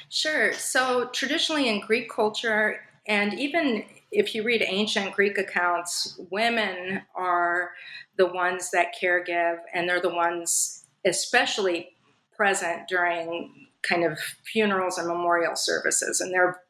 [0.09, 0.53] Sure.
[0.55, 7.71] So traditionally in Greek culture and even if you read ancient Greek accounts, women are
[8.17, 11.91] the ones that care give and they're the ones especially
[12.35, 16.61] present during kind of funerals and memorial services and they're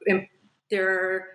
[0.71, 1.29] they're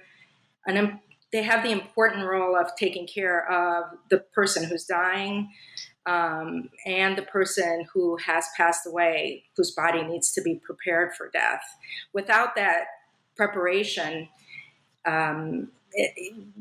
[0.67, 0.99] an
[1.31, 5.49] they have the important role of taking care of the person who's dying
[6.05, 11.29] um, and the person who has passed away, whose body needs to be prepared for
[11.29, 11.61] death.
[12.13, 12.85] Without that
[13.37, 14.27] preparation,
[15.05, 15.71] um,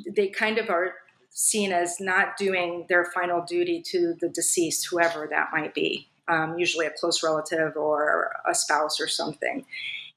[0.06, 0.94] they kind of are
[1.30, 6.58] seen as not doing their final duty to the deceased, whoever that might be, um,
[6.58, 9.64] usually a close relative or a spouse or something.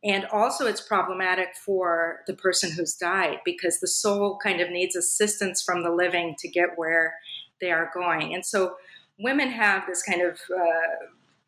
[0.03, 4.97] And also, it's problematic for the person who's died because the soul kind of needs
[4.97, 7.15] assistance from the living to get where
[7.61, 8.33] they are going.
[8.33, 8.75] And so,
[9.17, 11.05] women have this kind of uh,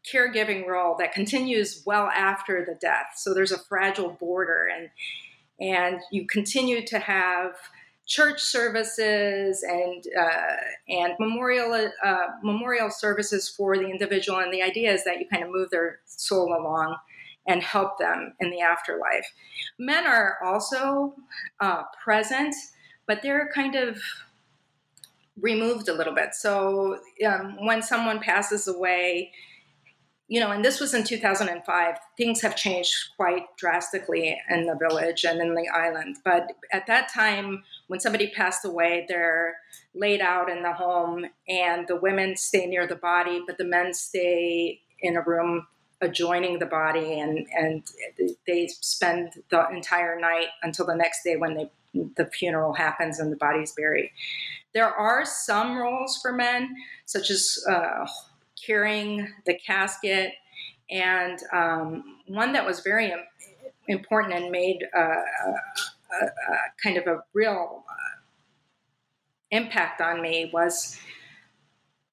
[0.10, 3.08] caregiving role that continues well after the death.
[3.18, 4.90] So, there's a fragile border, and
[5.60, 7.54] and you continue to have
[8.06, 10.56] church services and uh,
[10.90, 14.40] and memorial uh, memorial services for the individual.
[14.40, 16.98] And the idea is that you kind of move their soul along
[17.48, 19.26] and help them in the afterlife.
[19.78, 21.16] Men are also
[21.60, 22.56] uh, present,
[23.06, 24.00] but they're kind of
[25.40, 26.34] removed a little bit.
[26.34, 29.32] So um, when someone passes away,
[30.28, 35.24] you know, and this was in 2005, things have changed quite drastically in the village
[35.24, 36.18] and in the island.
[36.24, 39.58] But at that time, when somebody passed away, they're
[39.94, 43.94] laid out in the home, and the women stay near the body, but the men
[43.94, 45.68] stay in a room
[46.02, 47.84] adjoining the body and and
[48.46, 51.72] they spend the entire night until the next day when they
[52.18, 54.12] the funeral happens and the body's buried
[54.74, 58.06] there are some roles for men such as uh,
[58.66, 60.32] carrying the casket
[60.90, 63.14] and um, one that was very
[63.88, 65.56] important and made uh, a,
[66.22, 68.20] a, a, kind of a real uh,
[69.52, 70.98] impact on me was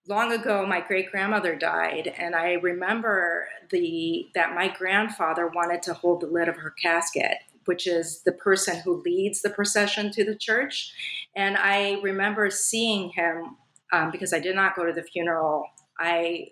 [0.09, 5.95] long ago my great grandmother died and i remember the that my grandfather wanted to
[5.95, 10.25] hold the lid of her casket which is the person who leads the procession to
[10.25, 10.93] the church.
[11.37, 13.57] And i remember seeing him
[13.93, 15.65] um, because i did not go to the funeral
[16.03, 16.49] i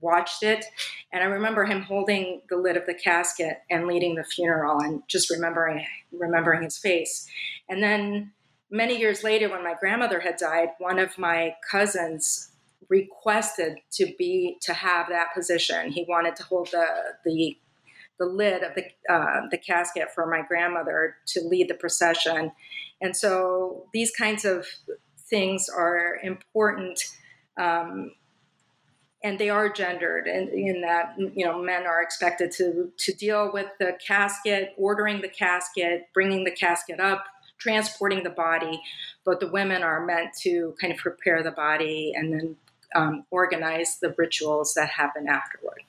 [0.00, 0.64] watched it
[1.12, 5.02] and i remember him holding the lid of the casket and leading the funeral and
[5.08, 7.28] just remembering remembering his face
[7.68, 8.32] and then
[8.70, 12.50] many years later when my grandmother had died one of my cousins
[12.88, 15.90] requested to be to have that position.
[15.90, 16.86] He wanted to hold the
[17.24, 17.56] the
[18.18, 22.52] the lid of the uh, the casket for my grandmother to lead the procession,
[23.00, 24.66] and so these kinds of
[25.18, 27.02] things are important.
[27.56, 28.12] Um,
[29.24, 33.50] and they are gendered in, in that you know men are expected to to deal
[33.52, 37.24] with the casket ordering the casket bringing the casket up
[37.58, 38.80] transporting the body
[39.24, 42.56] but the women are meant to kind of prepare the body and then
[42.94, 45.82] um, organize the rituals that happen afterward.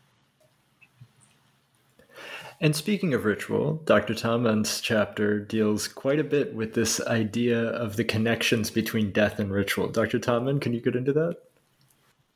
[2.62, 4.14] And speaking of ritual, Dr.
[4.14, 9.52] Thamann's chapter deals quite a bit with this idea of the connections between death and
[9.52, 9.90] ritual.
[9.90, 10.20] Dr.
[10.20, 11.36] Tallman, can you get into that?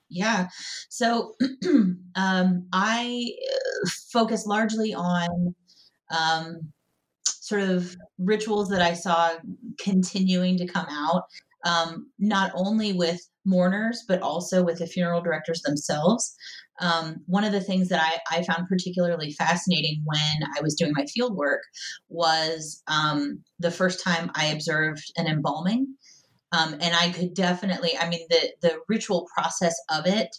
[0.09, 0.47] Yeah.
[0.89, 1.35] So
[2.15, 5.55] um, I uh, focus largely on
[6.11, 6.71] um,
[7.25, 9.35] sort of rituals that I saw
[9.79, 11.23] continuing to come out,
[11.65, 16.35] um, not only with mourners, but also with the funeral directors themselves.
[16.81, 20.93] Um, one of the things that I, I, found particularly fascinating when I was doing
[20.95, 21.61] my field work
[22.07, 25.95] was um, the first time I observed an embalming.
[26.51, 30.35] Um, and I could definitely, I mean, the, the ritual process of it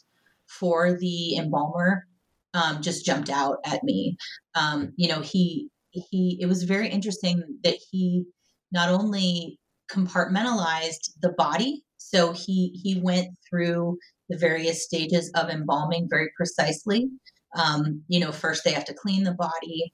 [0.46, 2.06] for the embalmer
[2.54, 4.16] um, just jumped out at me.
[4.54, 8.24] Um, you know, he, he, it was very interesting that he
[8.72, 9.58] not only
[9.90, 17.08] compartmentalized the body so he he went through the various stages of embalming very precisely.
[17.56, 19.92] Um, you know, first they have to clean the body,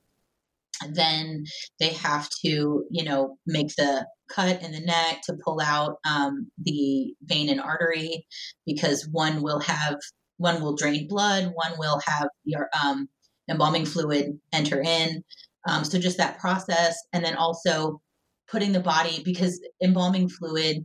[0.91, 1.45] then
[1.81, 6.51] they have to you know make the cut in the neck to pull out um,
[6.63, 8.27] the vein and artery
[8.67, 9.97] because one will have
[10.39, 13.09] one will drain blood, one will have your um,
[13.49, 15.23] embalming fluid enter in.
[15.69, 18.01] Um, so just that process, and then also
[18.49, 20.85] putting the body because embalming fluid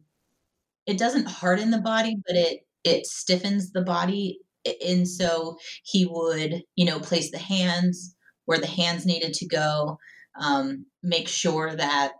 [0.87, 4.39] it doesn't harden the body, but it it stiffens the body.
[4.87, 8.15] And so he would, you know, place the hands
[8.45, 9.97] where the hands needed to go,
[10.39, 12.13] um, make sure that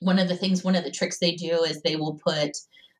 [0.00, 2.50] one of the things, one of the tricks they do is they will put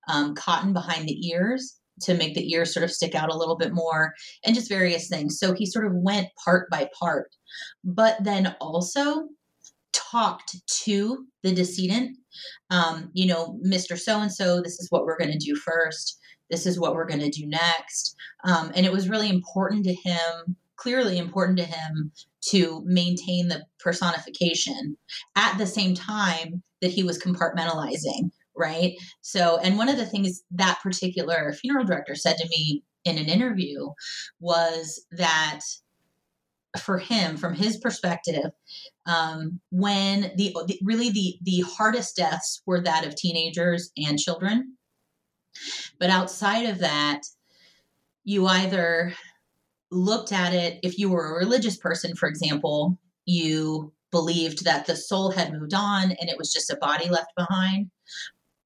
[0.09, 3.57] um, cotton behind the ears to make the ears sort of stick out a little
[3.57, 4.15] bit more
[4.45, 5.39] and just various things.
[5.39, 7.31] So he sort of went part by part,
[7.85, 9.29] but then also
[9.93, 12.17] talked to the decedent.
[12.71, 13.99] Um, you know, Mr.
[13.99, 16.19] So and so, this is what we're going to do first.
[16.51, 18.17] This is what we're going to do next.
[18.45, 22.13] Um, and it was really important to him, clearly important to him,
[22.49, 24.97] to maintain the personification
[25.37, 28.93] at the same time that he was compartmentalizing, right?
[29.23, 33.27] So, and one of the things that particular funeral director said to me in an
[33.27, 33.89] interview
[34.41, 35.61] was that
[36.81, 38.51] for him, from his perspective,
[39.07, 44.77] um, when the, the really the the hardest deaths were that of teenagers and children,
[46.01, 47.23] but outside of that,
[48.25, 49.13] you either
[49.91, 54.97] looked at it if you were a religious person, for example, you believed that the
[54.97, 57.91] soul had moved on and it was just a body left behind.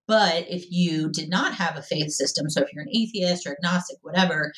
[0.06, 3.52] But if you did not have a faith system, so if you're an atheist or
[3.52, 4.52] agnostic, whatever,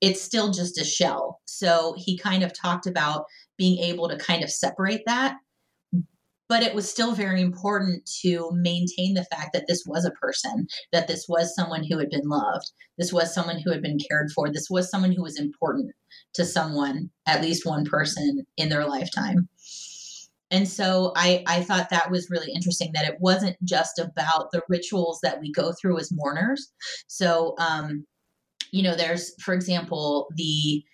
[0.00, 1.40] it's still just a shell.
[1.46, 3.24] So he kind of talked about
[3.56, 5.36] being able to kind of separate that.
[6.52, 10.66] But it was still very important to maintain the fact that this was a person,
[10.92, 14.30] that this was someone who had been loved, this was someone who had been cared
[14.34, 15.92] for, this was someone who was important
[16.34, 19.48] to someone, at least one person in their lifetime.
[20.50, 24.60] And so I, I thought that was really interesting that it wasn't just about the
[24.68, 26.70] rituals that we go through as mourners.
[27.06, 28.04] So, um,
[28.72, 30.84] you know, there's, for example, the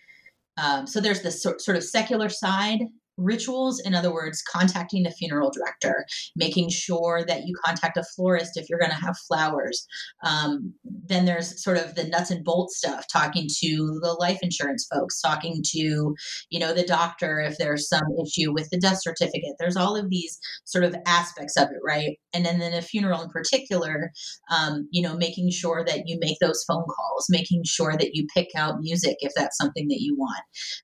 [0.57, 2.81] um, so there's the sort, sort of secular side
[3.19, 6.07] rituals in other words contacting the funeral director
[6.37, 9.87] making sure that you contact a florist if you're going to have flowers.
[10.25, 14.87] Um, then there's sort of the nuts and bolts stuff talking to the life insurance
[14.93, 16.15] folks talking to
[16.51, 19.57] you know the doctor if there's some issue with the death certificate.
[19.59, 22.19] There's all of these sort of aspects of it right?
[22.33, 24.13] And then in a funeral in particular
[24.51, 28.27] um, you know making sure that you make those phone calls making sure that you
[28.35, 30.43] pick out music if that's something that you want.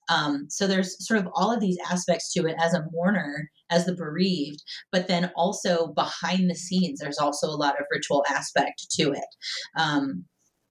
[0.09, 3.87] Um, so there's sort of all of these aspects to it as a mourner, as
[3.87, 4.63] the bereaved,
[4.93, 9.25] but then also behind the scenes, there's also a lot of ritual aspect to it.
[9.77, 10.25] Um,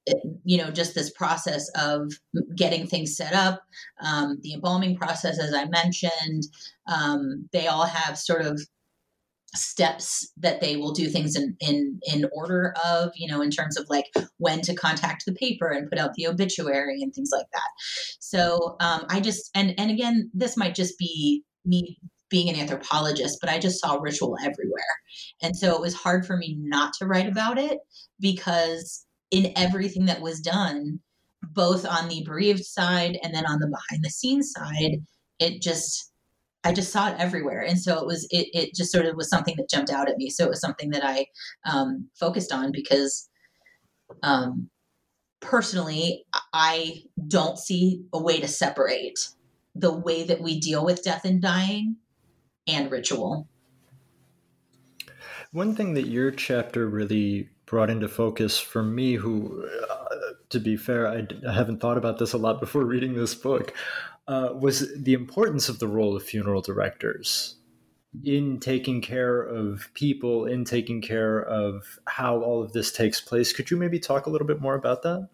[0.05, 2.11] it, you know, just this process of
[2.57, 3.61] getting things set up,
[4.03, 6.43] um, the embalming process, as I mentioned,
[6.87, 8.61] um, they all have sort of
[9.55, 13.77] steps that they will do things in in in order of you know in terms
[13.77, 14.05] of like
[14.37, 17.69] when to contact the paper and put out the obituary and things like that.
[18.19, 21.99] So um, i just and and again this might just be me
[22.29, 24.83] being an anthropologist but i just saw ritual everywhere.
[25.41, 27.79] And so it was hard for me not to write about it
[28.19, 30.99] because in everything that was done
[31.51, 35.01] both on the bereaved side and then on the behind the scenes side
[35.39, 36.12] it just
[36.63, 37.61] I just saw it everywhere.
[37.61, 40.17] And so it was, it, it just sort of was something that jumped out at
[40.17, 40.29] me.
[40.29, 41.27] So it was something that I
[41.65, 43.29] um, focused on because
[44.21, 44.69] um,
[45.39, 49.29] personally, I don't see a way to separate
[49.75, 51.97] the way that we deal with death and dying
[52.67, 53.47] and ritual.
[55.51, 60.15] One thing that your chapter really brought into focus for me, who, uh,
[60.49, 63.73] to be fair, I, I haven't thought about this a lot before reading this book,
[64.27, 67.55] uh, was the importance of the role of funeral directors
[68.23, 73.51] in taking care of people, in taking care of how all of this takes place.
[73.51, 75.29] Could you maybe talk a little bit more about that?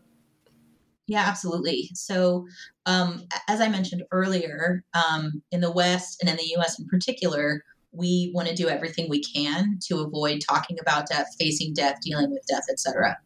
[1.08, 1.90] Yeah, absolutely.
[1.94, 2.48] So,
[2.86, 7.64] um, as I mentioned earlier, um, in the West and in the US in particular,
[7.92, 12.30] we want to do everything we can to avoid talking about death, facing death, dealing
[12.30, 13.18] with death, etc.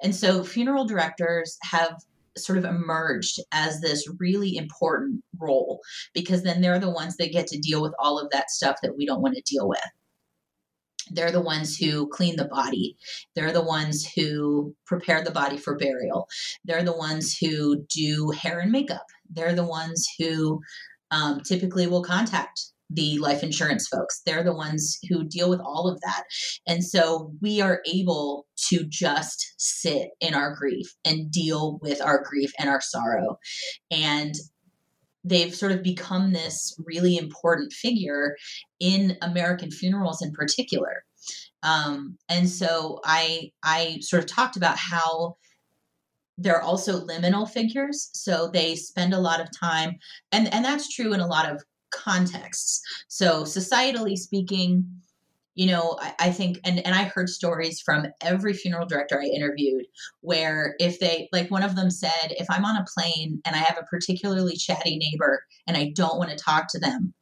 [0.00, 2.00] And so, funeral directors have
[2.44, 5.80] sort of emerged as this really important role
[6.14, 8.96] because then they're the ones that get to deal with all of that stuff that
[8.96, 9.80] we don't want to deal with.
[11.10, 12.96] They're the ones who clean the body.
[13.34, 16.28] They're the ones who prepare the body for burial.
[16.64, 19.06] They're the ones who do hair and makeup.
[19.28, 20.60] They're the ones who
[21.10, 22.60] um, typically will contact
[22.90, 24.20] the life insurance folks.
[24.26, 26.24] They're the ones who deal with all of that.
[26.66, 32.22] And so we are able to just sit in our grief and deal with our
[32.22, 33.38] grief and our sorrow.
[33.90, 34.34] And
[35.24, 38.36] they've sort of become this really important figure
[38.78, 41.04] in American funerals in particular.
[41.62, 45.36] Um, and so I I sort of talked about how
[46.38, 49.98] they're also liminal figures so they spend a lot of time
[50.32, 52.80] and and that's true in a lot of contexts.
[53.08, 54.84] So, societally speaking,
[55.54, 59.26] you know, I, I, think, and, and I heard stories from every funeral director I
[59.26, 59.84] interviewed
[60.20, 63.58] where if they, like one of them said, if I'm on a plane and I
[63.58, 67.14] have a particularly chatty neighbor and I don't want to talk to them,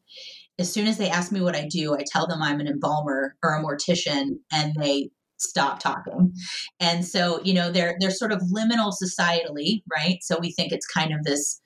[0.58, 3.36] as soon as they ask me what I do, I tell them I'm an embalmer
[3.42, 6.32] or a mortician, and they stop talking.
[6.80, 10.18] And so, you know, they're they're sort of liminal societally, right?
[10.22, 11.60] So we think it's kind of this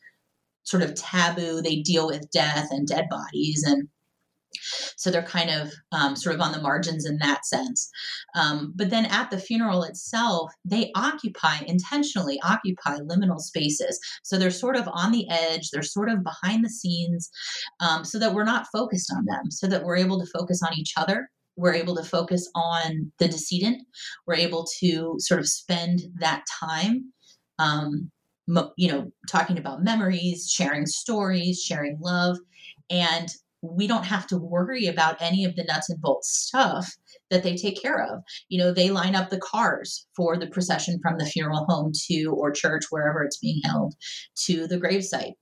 [0.64, 1.62] sort of taboo.
[1.62, 3.88] They deal with death and dead bodies and
[4.96, 7.90] so they're kind of um, sort of on the margins in that sense.
[8.34, 13.98] Um, but then at the funeral itself, they occupy intentionally occupy liminal spaces.
[14.22, 15.70] So they're sort of on the edge.
[15.70, 17.30] They're sort of behind the scenes,
[17.80, 19.50] um, so that we're not focused on them.
[19.50, 21.30] So that we're able to focus on each other.
[21.56, 23.82] We're able to focus on the decedent.
[24.26, 27.12] We're able to sort of spend that time
[27.58, 28.10] um,
[28.76, 32.38] you know, talking about memories, sharing stories, sharing love.
[32.90, 33.28] And
[33.62, 36.96] we don't have to worry about any of the nuts and bolts stuff
[37.30, 38.22] that they take care of.
[38.48, 42.34] You know, they line up the cars for the procession from the funeral home to
[42.36, 43.94] or church, wherever it's being held,
[44.46, 45.34] to the gravesite.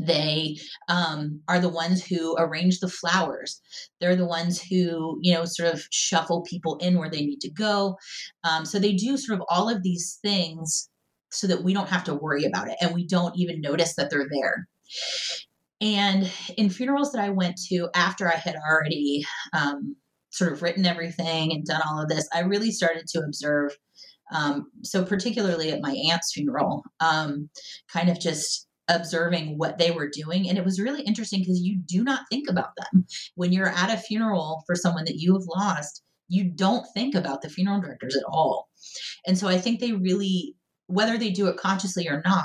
[0.00, 0.56] They
[0.88, 3.60] um, are the ones who arrange the flowers.
[4.00, 7.50] They're the ones who, you know, sort of shuffle people in where they need to
[7.50, 7.96] go.
[8.42, 10.88] Um, so they do sort of all of these things
[11.30, 14.10] so that we don't have to worry about it and we don't even notice that
[14.10, 14.66] they're there.
[15.80, 19.96] And in funerals that I went to after I had already um,
[20.30, 23.76] sort of written everything and done all of this, I really started to observe.
[24.32, 27.48] Um, so, particularly at my aunt's funeral, um,
[27.92, 30.48] kind of just observing what they were doing.
[30.48, 33.06] And it was really interesting because you do not think about them.
[33.34, 37.42] When you're at a funeral for someone that you have lost, you don't think about
[37.42, 38.68] the funeral directors at all.
[39.26, 40.54] And so I think they really,
[40.86, 42.44] whether they do it consciously or not,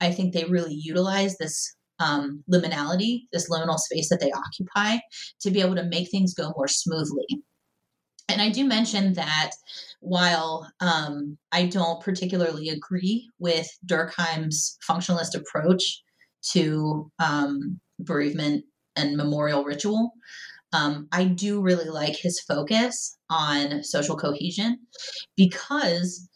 [0.00, 4.98] I think they really utilize this um, liminality, this liminal space that they occupy,
[5.40, 7.26] to be able to make things go more smoothly.
[8.28, 9.50] And I do mention that
[10.00, 16.02] while um, I don't particularly agree with Durkheim's functionalist approach
[16.52, 18.64] to um, bereavement
[18.96, 20.12] and memorial ritual,
[20.72, 24.78] um, I do really like his focus on social cohesion
[25.36, 26.28] because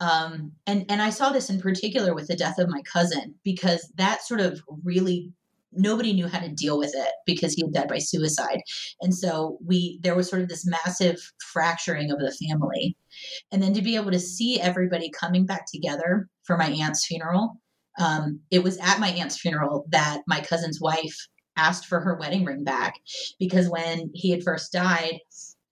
[0.00, 3.90] um, and and I saw this in particular with the death of my cousin because
[3.96, 5.32] that sort of really
[5.72, 8.60] nobody knew how to deal with it because he had died by suicide.
[9.00, 11.16] And so we there was sort of this massive
[11.52, 12.96] fracturing of the family.
[13.52, 17.60] And then to be able to see everybody coming back together for my aunt's funeral
[17.98, 21.16] um, it was at my aunt's funeral that my cousin's wife
[21.56, 22.94] asked for her wedding ring back
[23.38, 25.18] because when he had first died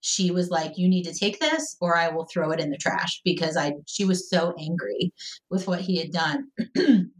[0.05, 2.77] she was like, You need to take this or I will throw it in the
[2.77, 5.11] trash because I she was so angry
[5.49, 6.47] with what he had done.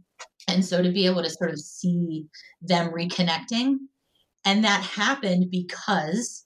[0.48, 2.26] and so to be able to sort of see
[2.62, 3.78] them reconnecting,
[4.44, 6.44] and that happened because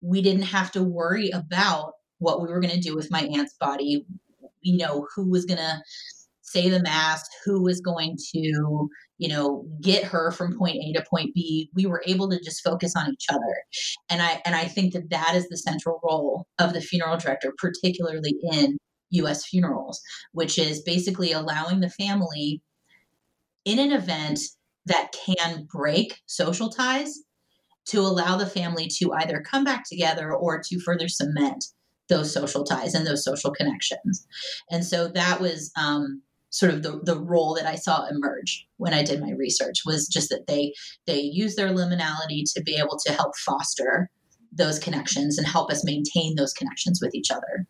[0.00, 3.54] we didn't have to worry about what we were going to do with my aunt's
[3.60, 4.04] body,
[4.62, 5.80] you know, who was going to
[6.42, 11.04] say the mass, who was going to, you know, get her from point A to
[11.08, 11.70] point B.
[11.74, 13.62] We were able to just focus on each other.
[14.08, 17.52] And I and I think that that is the central role of the funeral director,
[17.58, 18.78] particularly in
[19.10, 20.00] US funerals,
[20.32, 22.62] which is basically allowing the family
[23.64, 24.40] in an event
[24.86, 27.20] that can break social ties
[27.86, 31.64] to allow the family to either come back together or to further cement
[32.08, 34.26] those social ties and those social connections.
[34.70, 38.94] And so that was um, sort of the, the role that I saw emerge when
[38.94, 40.72] I did my research was just that they
[41.06, 44.10] they use their liminality to be able to help foster
[44.52, 47.66] those connections and help us maintain those connections with each other.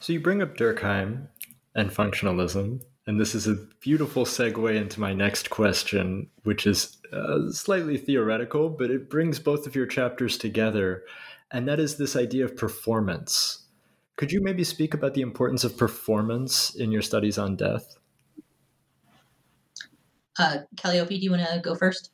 [0.00, 1.28] So you bring up Durkheim
[1.74, 7.50] and functionalism, and this is a beautiful segue into my next question, which is uh,
[7.50, 11.02] slightly theoretical, but it brings both of your chapters together,
[11.50, 13.67] and that is this idea of performance
[14.18, 17.96] could you maybe speak about the importance of performance in your studies on death?
[20.36, 22.10] Uh, Kalliope, do you want to go first?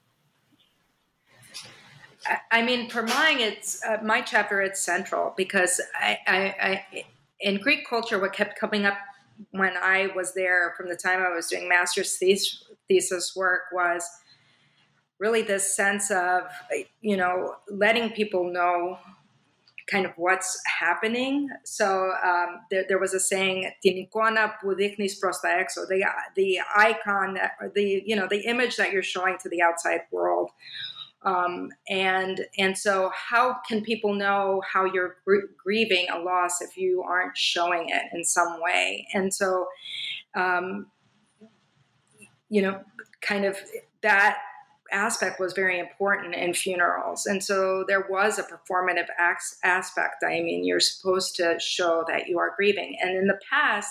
[2.52, 4.60] I mean, for mine, it's uh, my chapter.
[4.60, 6.38] It's central because I, I,
[6.92, 7.04] I,
[7.40, 8.98] in Greek culture, what kept coming up
[9.52, 14.06] when I was there from the time I was doing master's thesis, thesis work was
[15.18, 16.42] really this sense of,
[17.00, 18.98] you know, letting people know
[19.86, 21.48] kind of what's happening.
[21.64, 26.04] So um, there, there, was a saying, "Tinikona pudiknis prosta exo." The
[26.36, 27.38] the icon,
[27.74, 30.50] the you know, the image that you're showing to the outside world.
[31.22, 36.76] Um, and and so how can people know how you're gr- grieving a loss if
[36.76, 39.06] you aren't showing it in some way?
[39.14, 39.66] And so,
[40.34, 40.86] um,
[42.50, 42.80] you know,
[43.22, 43.56] kind of
[44.02, 44.38] that
[44.94, 47.26] aspect was very important in funerals.
[47.26, 50.24] And so there was a performative aspect.
[50.24, 52.96] I mean, you're supposed to show that you are grieving.
[53.02, 53.90] And in the past,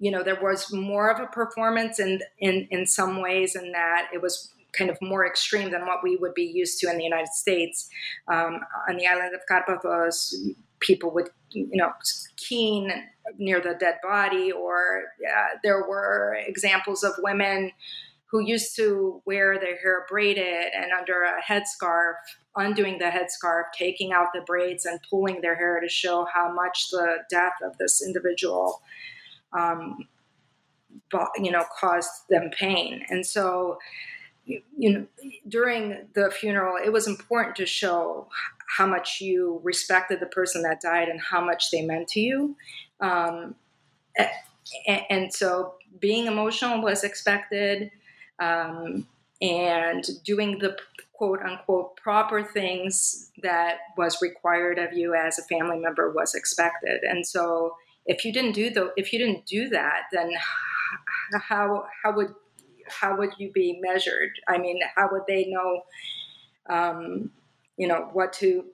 [0.00, 4.08] you know, there was more of a performance in, in, in some ways in that
[4.12, 7.04] it was kind of more extreme than what we would be used to in the
[7.04, 7.88] United States.
[8.26, 10.34] Um, on the island of Karpathos,
[10.80, 11.92] people would, you know,
[12.36, 12.90] keen
[13.38, 15.04] near the dead body, or
[15.62, 17.70] there were examples of women
[18.32, 22.14] who used to wear their hair braided and under a headscarf,
[22.56, 26.88] undoing the headscarf, taking out the braids, and pulling their hair to show how much
[26.90, 28.80] the death of this individual,
[29.52, 30.08] um,
[31.36, 33.04] you know, caused them pain.
[33.10, 33.78] And so,
[34.46, 35.06] you, know,
[35.46, 38.28] during the funeral, it was important to show
[38.78, 42.56] how much you respected the person that died and how much they meant to you.
[42.98, 43.56] Um,
[44.86, 47.90] and, and so, being emotional was expected
[48.42, 49.06] um,
[49.40, 50.76] and doing the
[51.12, 57.02] quote unquote proper things that was required of you as a family member was expected.
[57.02, 57.76] And so
[58.06, 60.32] if you didn't do the if you didn't do that, then
[61.48, 62.34] how how would
[62.88, 64.30] how would you be measured?
[64.48, 65.82] I mean, how would they know
[66.68, 67.30] um,
[67.76, 68.64] you know what to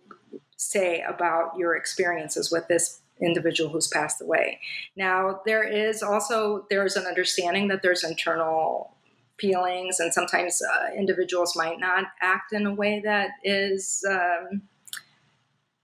[0.56, 4.60] say about your experiences with this individual who's passed away.
[4.96, 8.94] Now, there is also there's an understanding that there's internal
[9.38, 14.62] feelings, and sometimes uh, individuals might not act in a way that is um,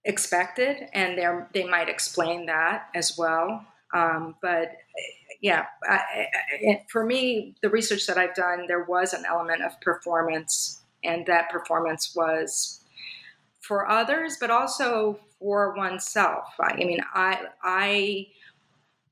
[0.05, 3.65] expected, and they they might explain that as well.
[3.93, 4.73] Um, but
[5.41, 6.01] yeah, I,
[6.53, 11.27] I, for me, the research that I've done, there was an element of performance, and
[11.27, 12.81] that performance was
[13.61, 16.49] for others, but also for oneself.
[16.61, 18.27] I, I mean, I I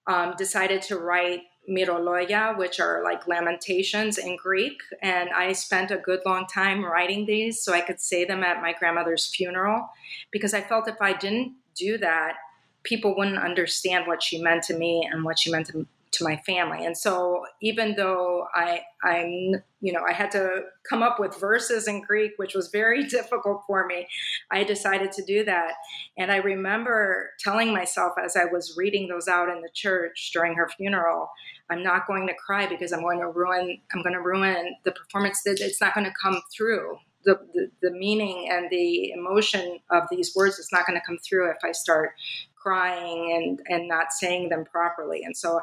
[0.07, 4.81] um, decided to write Myrologia, which are like lamentations in Greek.
[5.01, 8.61] And I spent a good long time writing these so I could say them at
[8.61, 9.89] my grandmother's funeral
[10.31, 12.35] because I felt if I didn't do that,
[12.83, 16.37] people wouldn't understand what she meant to me and what she meant to, to my
[16.45, 16.85] family.
[16.85, 21.89] And so even though I I'm you know I had to come up with verses
[21.89, 24.07] in Greek which was very difficult for me,
[24.51, 25.73] I decided to do that.
[26.17, 30.55] And I remember telling myself as I was reading those out in the church during
[30.55, 31.31] her funeral,
[31.71, 34.93] I'm not going to cry because I'm going to ruin I'm going to ruin the
[34.93, 36.99] performance it's not going to come through.
[37.25, 41.19] The, the, the meaning and the emotion of these words is not going to come
[41.19, 42.15] through if I start
[42.63, 45.23] crying and and not saying them properly.
[45.25, 45.61] And so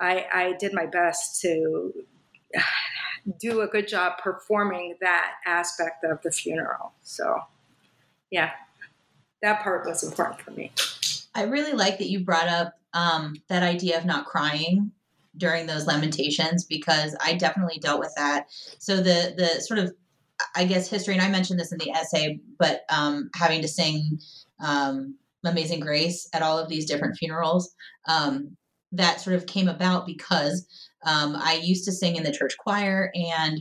[0.00, 1.92] I, I did my best to
[3.40, 6.92] do a good job performing that aspect of the funeral.
[7.02, 7.42] So,
[8.30, 8.50] yeah,
[9.42, 10.72] that part was important for me.
[11.34, 14.90] I really like that you brought up um, that idea of not crying
[15.36, 18.46] during those lamentations because I definitely dealt with that.
[18.78, 19.94] So the the sort of
[20.56, 24.18] I guess history, and I mentioned this in the essay, but um, having to sing
[24.58, 27.74] um, Amazing Grace at all of these different funerals.
[28.08, 28.56] Um,
[28.92, 30.66] that sort of came about because
[31.04, 33.60] um, I used to sing in the church choir and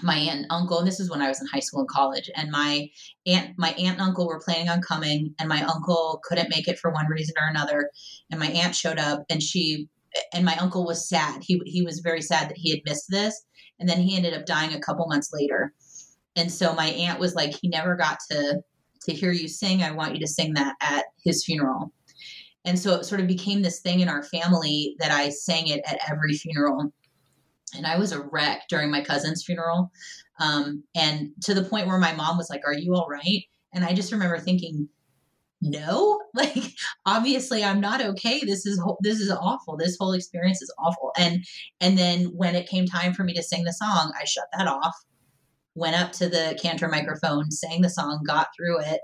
[0.00, 2.30] my aunt and uncle and this is when i was in high school and college
[2.36, 2.88] and my
[3.26, 6.78] aunt my aunt and uncle were planning on coming and my uncle couldn't make it
[6.78, 7.90] for one reason or another
[8.30, 9.88] and my aunt showed up and she
[10.32, 11.42] and my uncle was sad.
[11.42, 13.44] He, he was very sad that he had missed this
[13.78, 15.72] and then he ended up dying a couple months later.
[16.36, 18.60] And so my aunt was like he never got to
[19.02, 19.82] to hear you sing.
[19.82, 21.92] I want you to sing that at his funeral
[22.68, 25.80] and so it sort of became this thing in our family that I sang it
[25.86, 26.92] at every funeral.
[27.74, 29.90] And I was a wreck during my cousin's funeral.
[30.38, 33.42] Um, and to the point where my mom was like, Are you all right?
[33.72, 34.88] And I just remember thinking,
[35.60, 36.72] no like
[37.04, 41.44] obviously i'm not okay this is this is awful this whole experience is awful and
[41.80, 44.68] and then when it came time for me to sing the song i shut that
[44.68, 44.94] off
[45.74, 49.00] went up to the cantor microphone sang the song got through it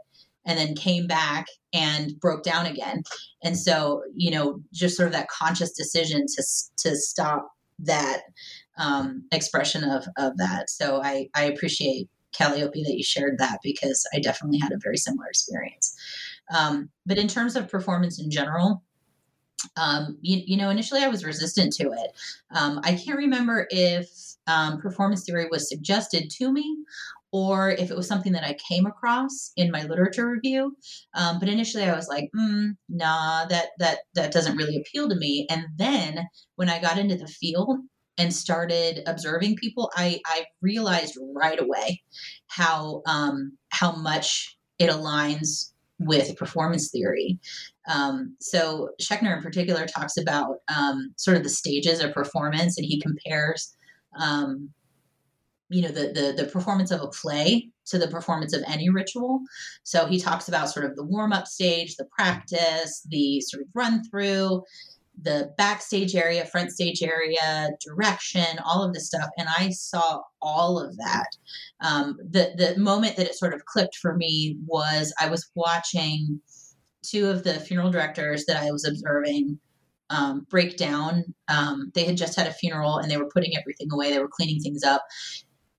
[0.47, 3.03] and then came back and broke down again.
[3.43, 6.43] And so, you know, just sort of that conscious decision to
[6.79, 8.23] to stop that
[8.79, 10.71] um, expression of of that.
[10.71, 14.97] So I I appreciate Kalliope that you shared that because I definitely had a very
[14.97, 15.97] similar experience.
[16.55, 18.83] Um, but in terms of performance in general,
[19.77, 22.11] um, you, you, know, initially I was resistant to it.
[22.51, 24.11] Um, I can't remember if
[24.47, 26.85] um, performance theory was suggested to me
[27.35, 30.77] or if it was something that I came across in my literature review.
[31.15, 35.17] Um, but initially, I was like, mm, "Nah, that that that doesn't really appeal to
[35.17, 37.81] me." And then when I got into the field
[38.19, 42.05] and started observing people, I I realized right away
[42.47, 47.41] how um, how much it aligns with performance theory.
[47.89, 52.87] Um, so Schechner in particular talks about um, sort of the stages of performance, and
[52.87, 53.75] he compares
[54.21, 54.71] um,
[55.71, 59.41] you know the, the the performance of a play to the performance of any ritual
[59.83, 63.69] so he talks about sort of the warm up stage the practice the sort of
[63.75, 64.63] run through
[65.23, 70.79] the backstage area, front stage area, direction, all of this stuff, and I saw all
[70.79, 71.29] of that.
[71.81, 76.41] Um, the the moment that it sort of clicked for me was I was watching
[77.03, 79.59] two of the funeral directors that I was observing
[80.11, 81.25] um, break down.
[81.49, 84.11] Um, they had just had a funeral and they were putting everything away.
[84.11, 85.03] They were cleaning things up,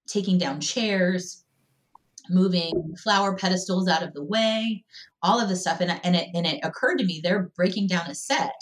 [0.07, 1.43] taking down chairs,
[2.29, 4.83] moving flower pedestals out of the way,
[5.21, 5.81] all of this stuff.
[5.81, 8.55] And, and it and it occurred to me they're breaking down a set.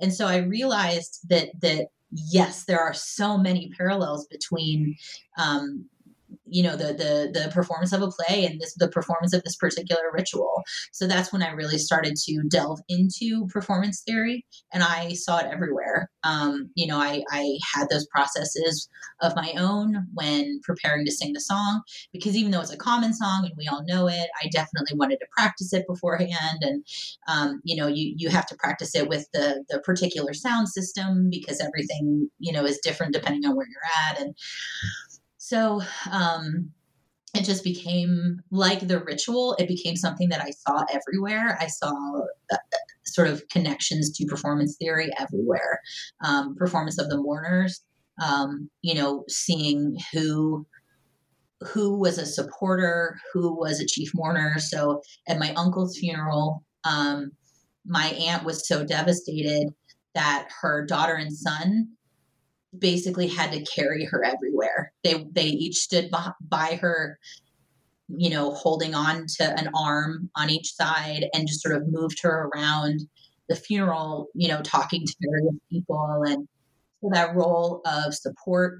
[0.00, 4.96] And so I realized that that yes, there are so many parallels between
[5.38, 5.86] um,
[6.50, 9.56] you know the the the performance of a play and this the performance of this
[9.56, 10.62] particular ritual.
[10.92, 15.46] So that's when i really started to delve into performance theory and i saw it
[15.46, 16.10] everywhere.
[16.24, 18.88] Um, you know I, I had those processes
[19.22, 21.82] of my own when preparing to sing the song
[22.12, 25.18] because even though it's a common song and we all know it i definitely wanted
[25.20, 26.58] to practice it beforehand.
[26.62, 26.84] And
[27.28, 31.28] um, you know you you have to practice it with the the particular sound system
[31.30, 34.20] because everything you know is different depending on where you're at.
[34.20, 34.34] And
[35.50, 35.82] so
[36.12, 36.70] um,
[37.34, 39.56] it just became like the ritual.
[39.58, 41.58] It became something that I saw everywhere.
[41.60, 41.90] I saw
[42.52, 42.56] uh,
[43.04, 45.80] sort of connections to performance theory everywhere.
[46.24, 47.80] Um, performance of the mourners,
[48.24, 50.64] um, you know, seeing who
[51.62, 54.60] who was a supporter, who was a chief mourner.
[54.60, 57.32] So at my uncle's funeral, um,
[57.84, 59.74] my aunt was so devastated
[60.14, 61.88] that her daughter and son
[62.78, 64.92] basically had to carry her everywhere.
[65.04, 66.10] They they each stood
[66.40, 67.18] by her,
[68.08, 72.20] you know, holding on to an arm on each side and just sort of moved
[72.22, 73.00] her around
[73.48, 76.46] the funeral, you know, talking to various people and
[77.00, 78.78] so that role of support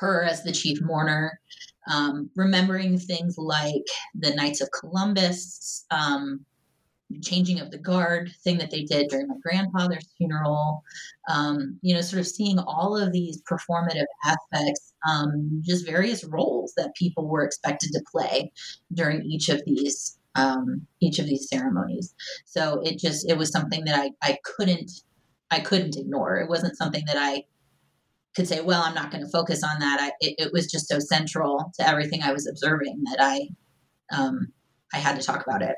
[0.00, 1.38] her as the chief mourner,
[1.90, 6.44] um, remembering things like the Knights of Columbus, um,
[7.22, 10.82] changing of the guard thing that they did during my grandfather's funeral.
[11.28, 16.72] Um, you know sort of seeing all of these performative aspects um, just various roles
[16.76, 18.52] that people were expected to play
[18.92, 22.14] during each of these um, each of these ceremonies.
[22.44, 24.90] So it just it was something that i i couldn't
[25.50, 26.38] i couldn't ignore.
[26.38, 27.44] It wasn't something that i
[28.34, 29.98] could say well i'm not going to focus on that.
[30.00, 33.48] I, it, it, was just so central to everything i was observing that i
[34.14, 34.48] um,
[34.92, 35.76] i had to talk about it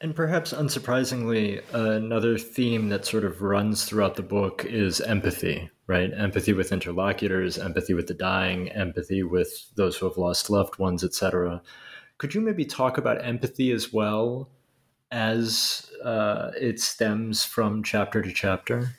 [0.00, 6.10] and perhaps unsurprisingly, another theme that sort of runs throughout the book is empathy, right?
[6.16, 11.04] Empathy with interlocutors, empathy with the dying, empathy with those who have lost loved ones,
[11.04, 11.60] etc.
[12.16, 14.48] Could you maybe talk about empathy as well
[15.10, 18.94] as uh, it stems from chapter to chapter?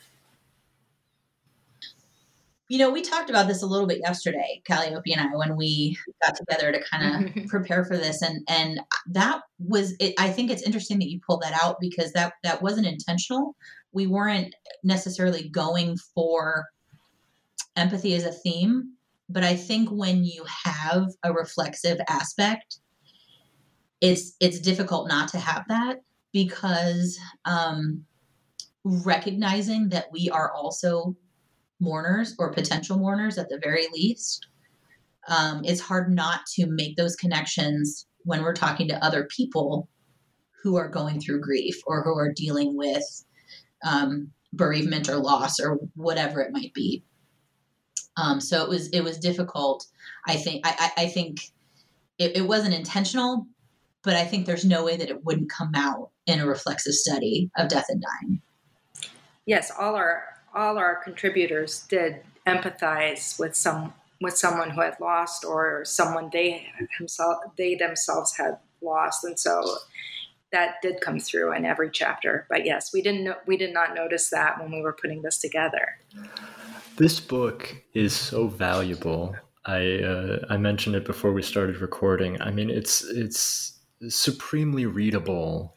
[2.71, 5.97] You know, we talked about this a little bit yesterday, Kalliope and I, when we
[6.23, 9.93] got together to kind of prepare for this, and and that was.
[9.99, 13.57] It, I think it's interesting that you pulled that out because that that wasn't intentional.
[13.91, 14.55] We weren't
[14.85, 16.65] necessarily going for
[17.75, 18.93] empathy as a theme,
[19.27, 22.79] but I think when you have a reflexive aspect,
[23.99, 25.99] it's it's difficult not to have that
[26.31, 28.05] because um,
[28.85, 31.17] recognizing that we are also
[31.81, 34.47] mourners or potential mourners at the very least.
[35.27, 39.89] Um, it's hard not to make those connections when we're talking to other people
[40.63, 43.25] who are going through grief or who are dealing with
[43.83, 47.03] um, bereavement or loss or whatever it might be.
[48.17, 49.85] Um, so it was it was difficult.
[50.27, 51.39] I think I, I think
[52.17, 53.47] it, it wasn't intentional,
[54.03, 57.49] but I think there's no way that it wouldn't come out in a reflexive study
[57.57, 58.41] of death and dying.
[59.45, 60.23] Yes, all our
[60.53, 66.67] all our contributors did empathize with some with someone who had lost or someone they
[66.97, 69.23] himself they themselves had lost.
[69.23, 69.77] And so
[70.51, 72.45] that did come through in every chapter.
[72.49, 75.97] But yes we didn't we did not notice that when we were putting this together.
[76.97, 79.35] This book is so valuable.
[79.65, 82.41] I uh, i mentioned it before we started recording.
[82.41, 83.79] I mean it's it's
[84.09, 85.75] supremely readable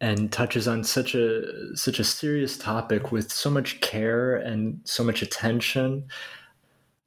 [0.00, 5.02] and touches on such a such a serious topic with so much care and so
[5.02, 6.08] much attention.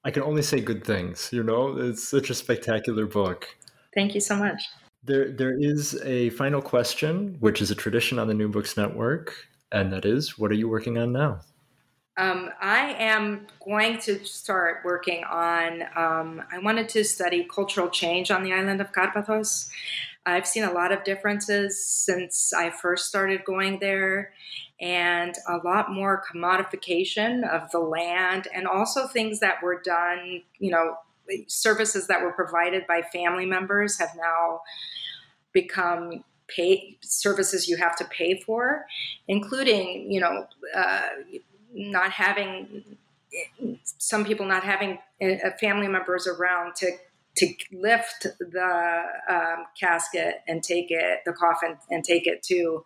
[0.03, 1.77] I can only say good things, you know?
[1.77, 3.47] It's such a spectacular book.
[3.93, 4.63] Thank you so much.
[5.03, 9.33] There there is a final question, which is a tradition on the New Books Network,
[9.71, 11.41] and that is what are you working on now?
[12.17, 15.83] Um, I am going to start working on.
[15.95, 19.69] Um, I wanted to study cultural change on the island of Karpathos.
[20.25, 24.33] I've seen a lot of differences since I first started going there,
[24.79, 30.71] and a lot more commodification of the land, and also things that were done, you
[30.71, 30.97] know,
[31.47, 34.61] services that were provided by family members have now
[35.53, 38.85] become pay services you have to pay for,
[39.27, 41.07] including you know uh,
[41.73, 42.83] not having
[43.83, 44.97] some people not having
[45.59, 46.91] family members around to
[47.37, 52.83] to lift the um, casket and take it, the coffin, and take it to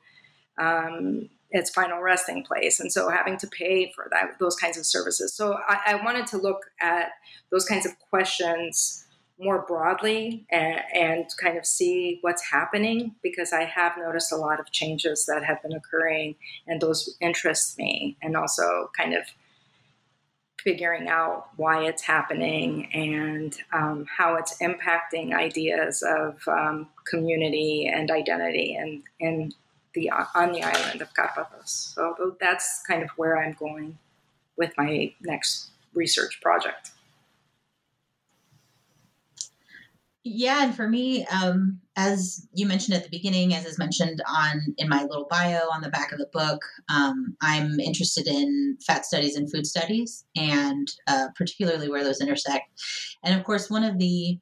[0.57, 2.79] um, its final resting place.
[2.79, 5.33] And so having to pay for that, those kinds of services.
[5.33, 7.09] So I, I wanted to look at
[7.51, 9.05] those kinds of questions
[9.39, 14.59] more broadly and, and, kind of see what's happening because I have noticed a lot
[14.59, 16.35] of changes that have been occurring
[16.67, 19.23] and those interest me and also kind of
[20.63, 28.09] figuring out why it's happening and um, how it's impacting ideas of um, community and
[28.09, 29.53] identity and, and
[29.93, 31.93] the on the island of Karpathos.
[31.93, 33.97] So that's kind of where I'm going
[34.57, 36.91] with my next research project.
[40.25, 44.73] Yeah, and for me, um, as you mentioned at the beginning, as is mentioned on
[44.77, 46.63] in my little bio on the back of the book,
[46.93, 52.69] um, I'm interested in fat studies and food studies, and uh, particularly where those intersect.
[53.23, 54.39] And of course, one of the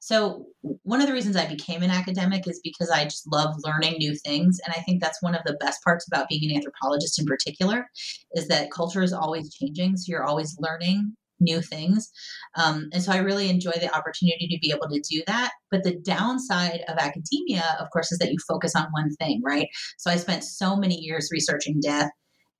[0.00, 0.46] so
[0.82, 4.14] one of the reasons I became an academic is because I just love learning new
[4.14, 7.24] things, and I think that's one of the best parts about being an anthropologist in
[7.26, 7.88] particular,
[8.34, 12.10] is that culture is always changing, so you're always learning new things.
[12.56, 15.52] Um, and so I really enjoy the opportunity to be able to do that.
[15.70, 19.68] But the downside of academia, of course, is that you focus on one thing, right?
[19.98, 22.10] So I spent so many years researching death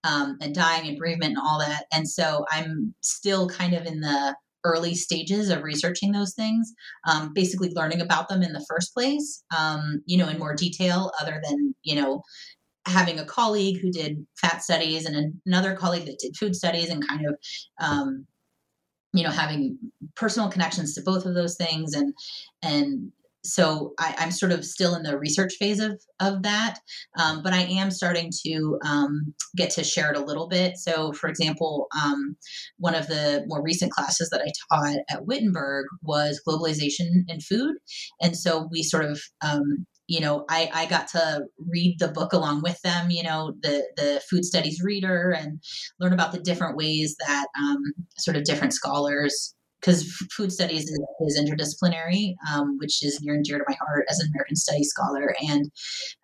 [0.05, 1.85] um, and dying and bereavement and all that.
[1.93, 6.73] And so I'm still kind of in the early stages of researching those things,
[7.09, 11.11] um, basically learning about them in the first place, um, you know, in more detail,
[11.21, 12.23] other than, you know,
[12.87, 17.07] having a colleague who did fat studies and another colleague that did food studies and
[17.07, 17.37] kind of
[17.81, 18.27] um,
[19.13, 19.79] you know having
[20.15, 21.95] personal connections to both of those things.
[21.95, 22.15] And
[22.63, 23.13] and
[23.45, 26.79] so I, am sort of still in the research phase of of that,
[27.19, 30.77] um, but I am starting to um, get to share it a little bit.
[30.77, 32.37] So, for example, um,
[32.79, 37.75] one of the more recent classes that I taught at Wittenberg was globalization in food,
[38.21, 42.33] and so we sort of um, you know, I, I got to read the book
[42.33, 45.61] along with them, you know, the, the food studies reader and
[46.01, 47.83] learn about the different ways that um,
[48.19, 50.05] sort of different scholars, because
[50.37, 54.19] food studies is, is interdisciplinary, um, which is near and dear to my heart as
[54.19, 55.35] an American studies scholar.
[55.49, 55.71] And,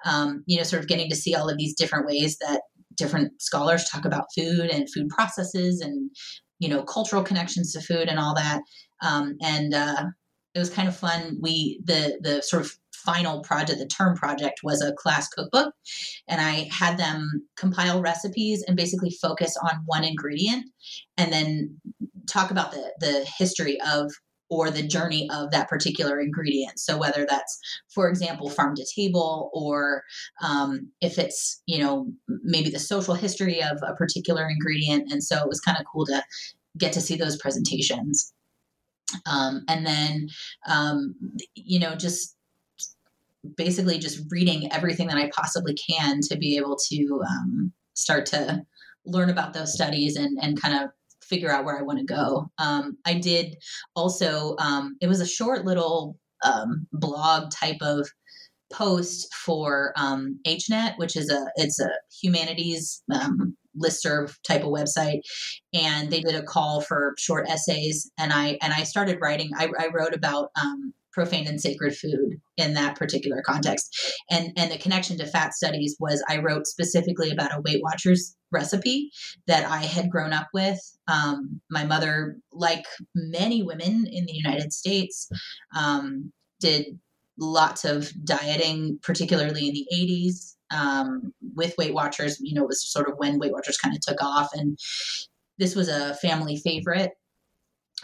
[0.04, 2.62] um, you know, sort of getting to see all of these different ways that
[2.96, 6.10] different scholars talk about food and food processes and,
[6.58, 8.60] you know, cultural connections to food and all that.
[9.02, 10.04] Um, and, uh,
[10.54, 11.38] it was kind of fun.
[11.40, 12.72] We the the sort of
[13.05, 15.74] final project, the term project, was a class cookbook.
[16.28, 20.66] And I had them compile recipes and basically focus on one ingredient
[21.16, 21.78] and then
[22.28, 24.11] talk about the, the history of
[24.51, 26.78] or the journey of that particular ingredient.
[26.78, 27.59] So whether that's,
[27.92, 30.03] for example, farm to table, or
[30.42, 35.36] um, if it's you know maybe the social history of a particular ingredient, and so
[35.36, 36.22] it was kind of cool to
[36.78, 38.32] get to see those presentations.
[39.26, 40.28] Um, and then
[40.66, 41.14] um,
[41.55, 42.36] you know just
[43.57, 48.62] basically just reading everything that I possibly can to be able to um, start to
[49.05, 50.90] learn about those studies and, and kind of
[51.22, 52.51] figure out where I want to go.
[52.59, 53.57] Um, I did
[53.94, 58.09] also, um, it was a short little um, blog type of
[58.72, 61.90] post for um, H-Net, which is a it's a
[62.20, 65.20] humanities um, listserv type of website,
[65.72, 69.51] and they did a call for short essays, and I and I started writing.
[69.57, 74.14] I, I wrote about um, profane and sacred food in that particular context.
[74.30, 78.36] And and the connection to fat studies was I wrote specifically about a Weight Watchers
[78.52, 79.10] recipe
[79.48, 80.78] that I had grown up with.
[81.08, 82.84] Um, my mother, like
[83.16, 85.28] many women in the United States,
[85.76, 86.86] um, did
[87.36, 90.54] lots of dieting, particularly in the 80s.
[90.70, 94.02] Um, with Weight Watchers, you know, it was sort of when Weight Watchers kind of
[94.02, 94.78] took off, and
[95.58, 97.12] this was a family favorite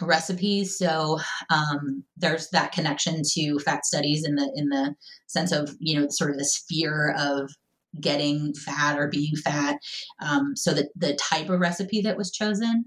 [0.01, 0.77] recipes.
[0.77, 1.19] So
[1.49, 4.95] um, there's that connection to fat studies in the in the
[5.27, 7.49] sense of you know sort of this fear of
[8.01, 9.77] getting fat or being fat
[10.21, 12.83] um, so that the type of recipe that was chosen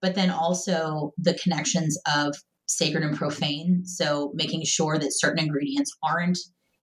[0.00, 2.32] but then also the connections of
[2.72, 3.84] sacred and profane.
[3.84, 6.38] So making sure that certain ingredients aren't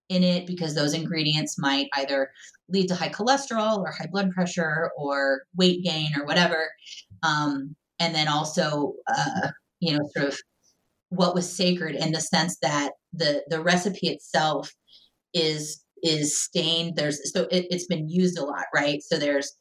[0.09, 2.31] in it because those ingredients might either
[2.69, 6.69] lead to high cholesterol or high blood pressure or weight gain or whatever.
[7.23, 9.49] Um, and then also uh,
[9.79, 10.39] you know, sort of
[11.09, 14.71] what was sacred in the sense that the the recipe itself
[15.33, 16.95] is is stained.
[16.95, 19.01] There's so it, it's been used a lot, right?
[19.01, 19.55] So there's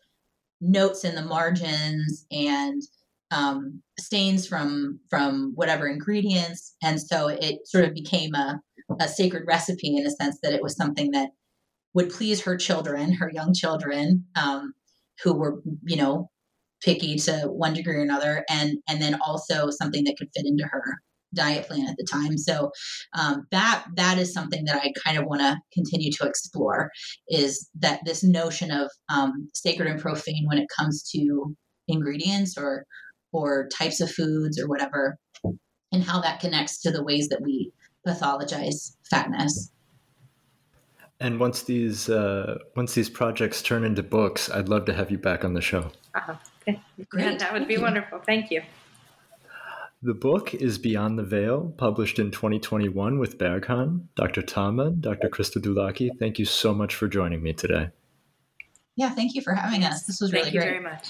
[0.61, 2.83] notes in the margins and
[3.31, 8.61] um, stains from from whatever ingredients, and so it sort of became a
[9.01, 11.31] a sacred recipe in a sense that it was something that
[11.95, 14.73] would please her children, her young children, um,
[15.23, 16.31] who were, you know,
[16.83, 20.65] picky to one degree or another, and and then also something that could fit into
[20.65, 20.83] her
[21.35, 22.39] diet plan at the time.
[22.39, 22.71] So
[23.19, 26.91] um, that that is something that I kind of want to continue to explore
[27.29, 31.55] is that this notion of um, sacred and profane when it comes to
[31.87, 32.85] ingredients or
[33.33, 35.19] or types of foods or whatever,
[35.93, 37.71] and how that connects to the ways that we
[38.07, 39.71] pathologize fatness.
[41.21, 45.19] And once these uh, once these projects turn into books, I'd love to have you
[45.19, 45.91] back on the show.
[46.15, 46.37] Uh-huh.
[47.09, 47.81] Great, that would Thank be you.
[47.83, 48.21] wonderful.
[48.25, 48.63] Thank you.
[50.01, 54.07] The book is Beyond the Veil, published in 2021 with Berghahn.
[54.15, 54.43] Dr.
[54.43, 55.29] Thamann, Dr.
[55.29, 57.89] Krista Dulacki, thank you so much for joining me today.
[58.95, 60.05] Yeah, thank you for having us.
[60.05, 60.63] This was really great.
[60.63, 61.09] thank you very much.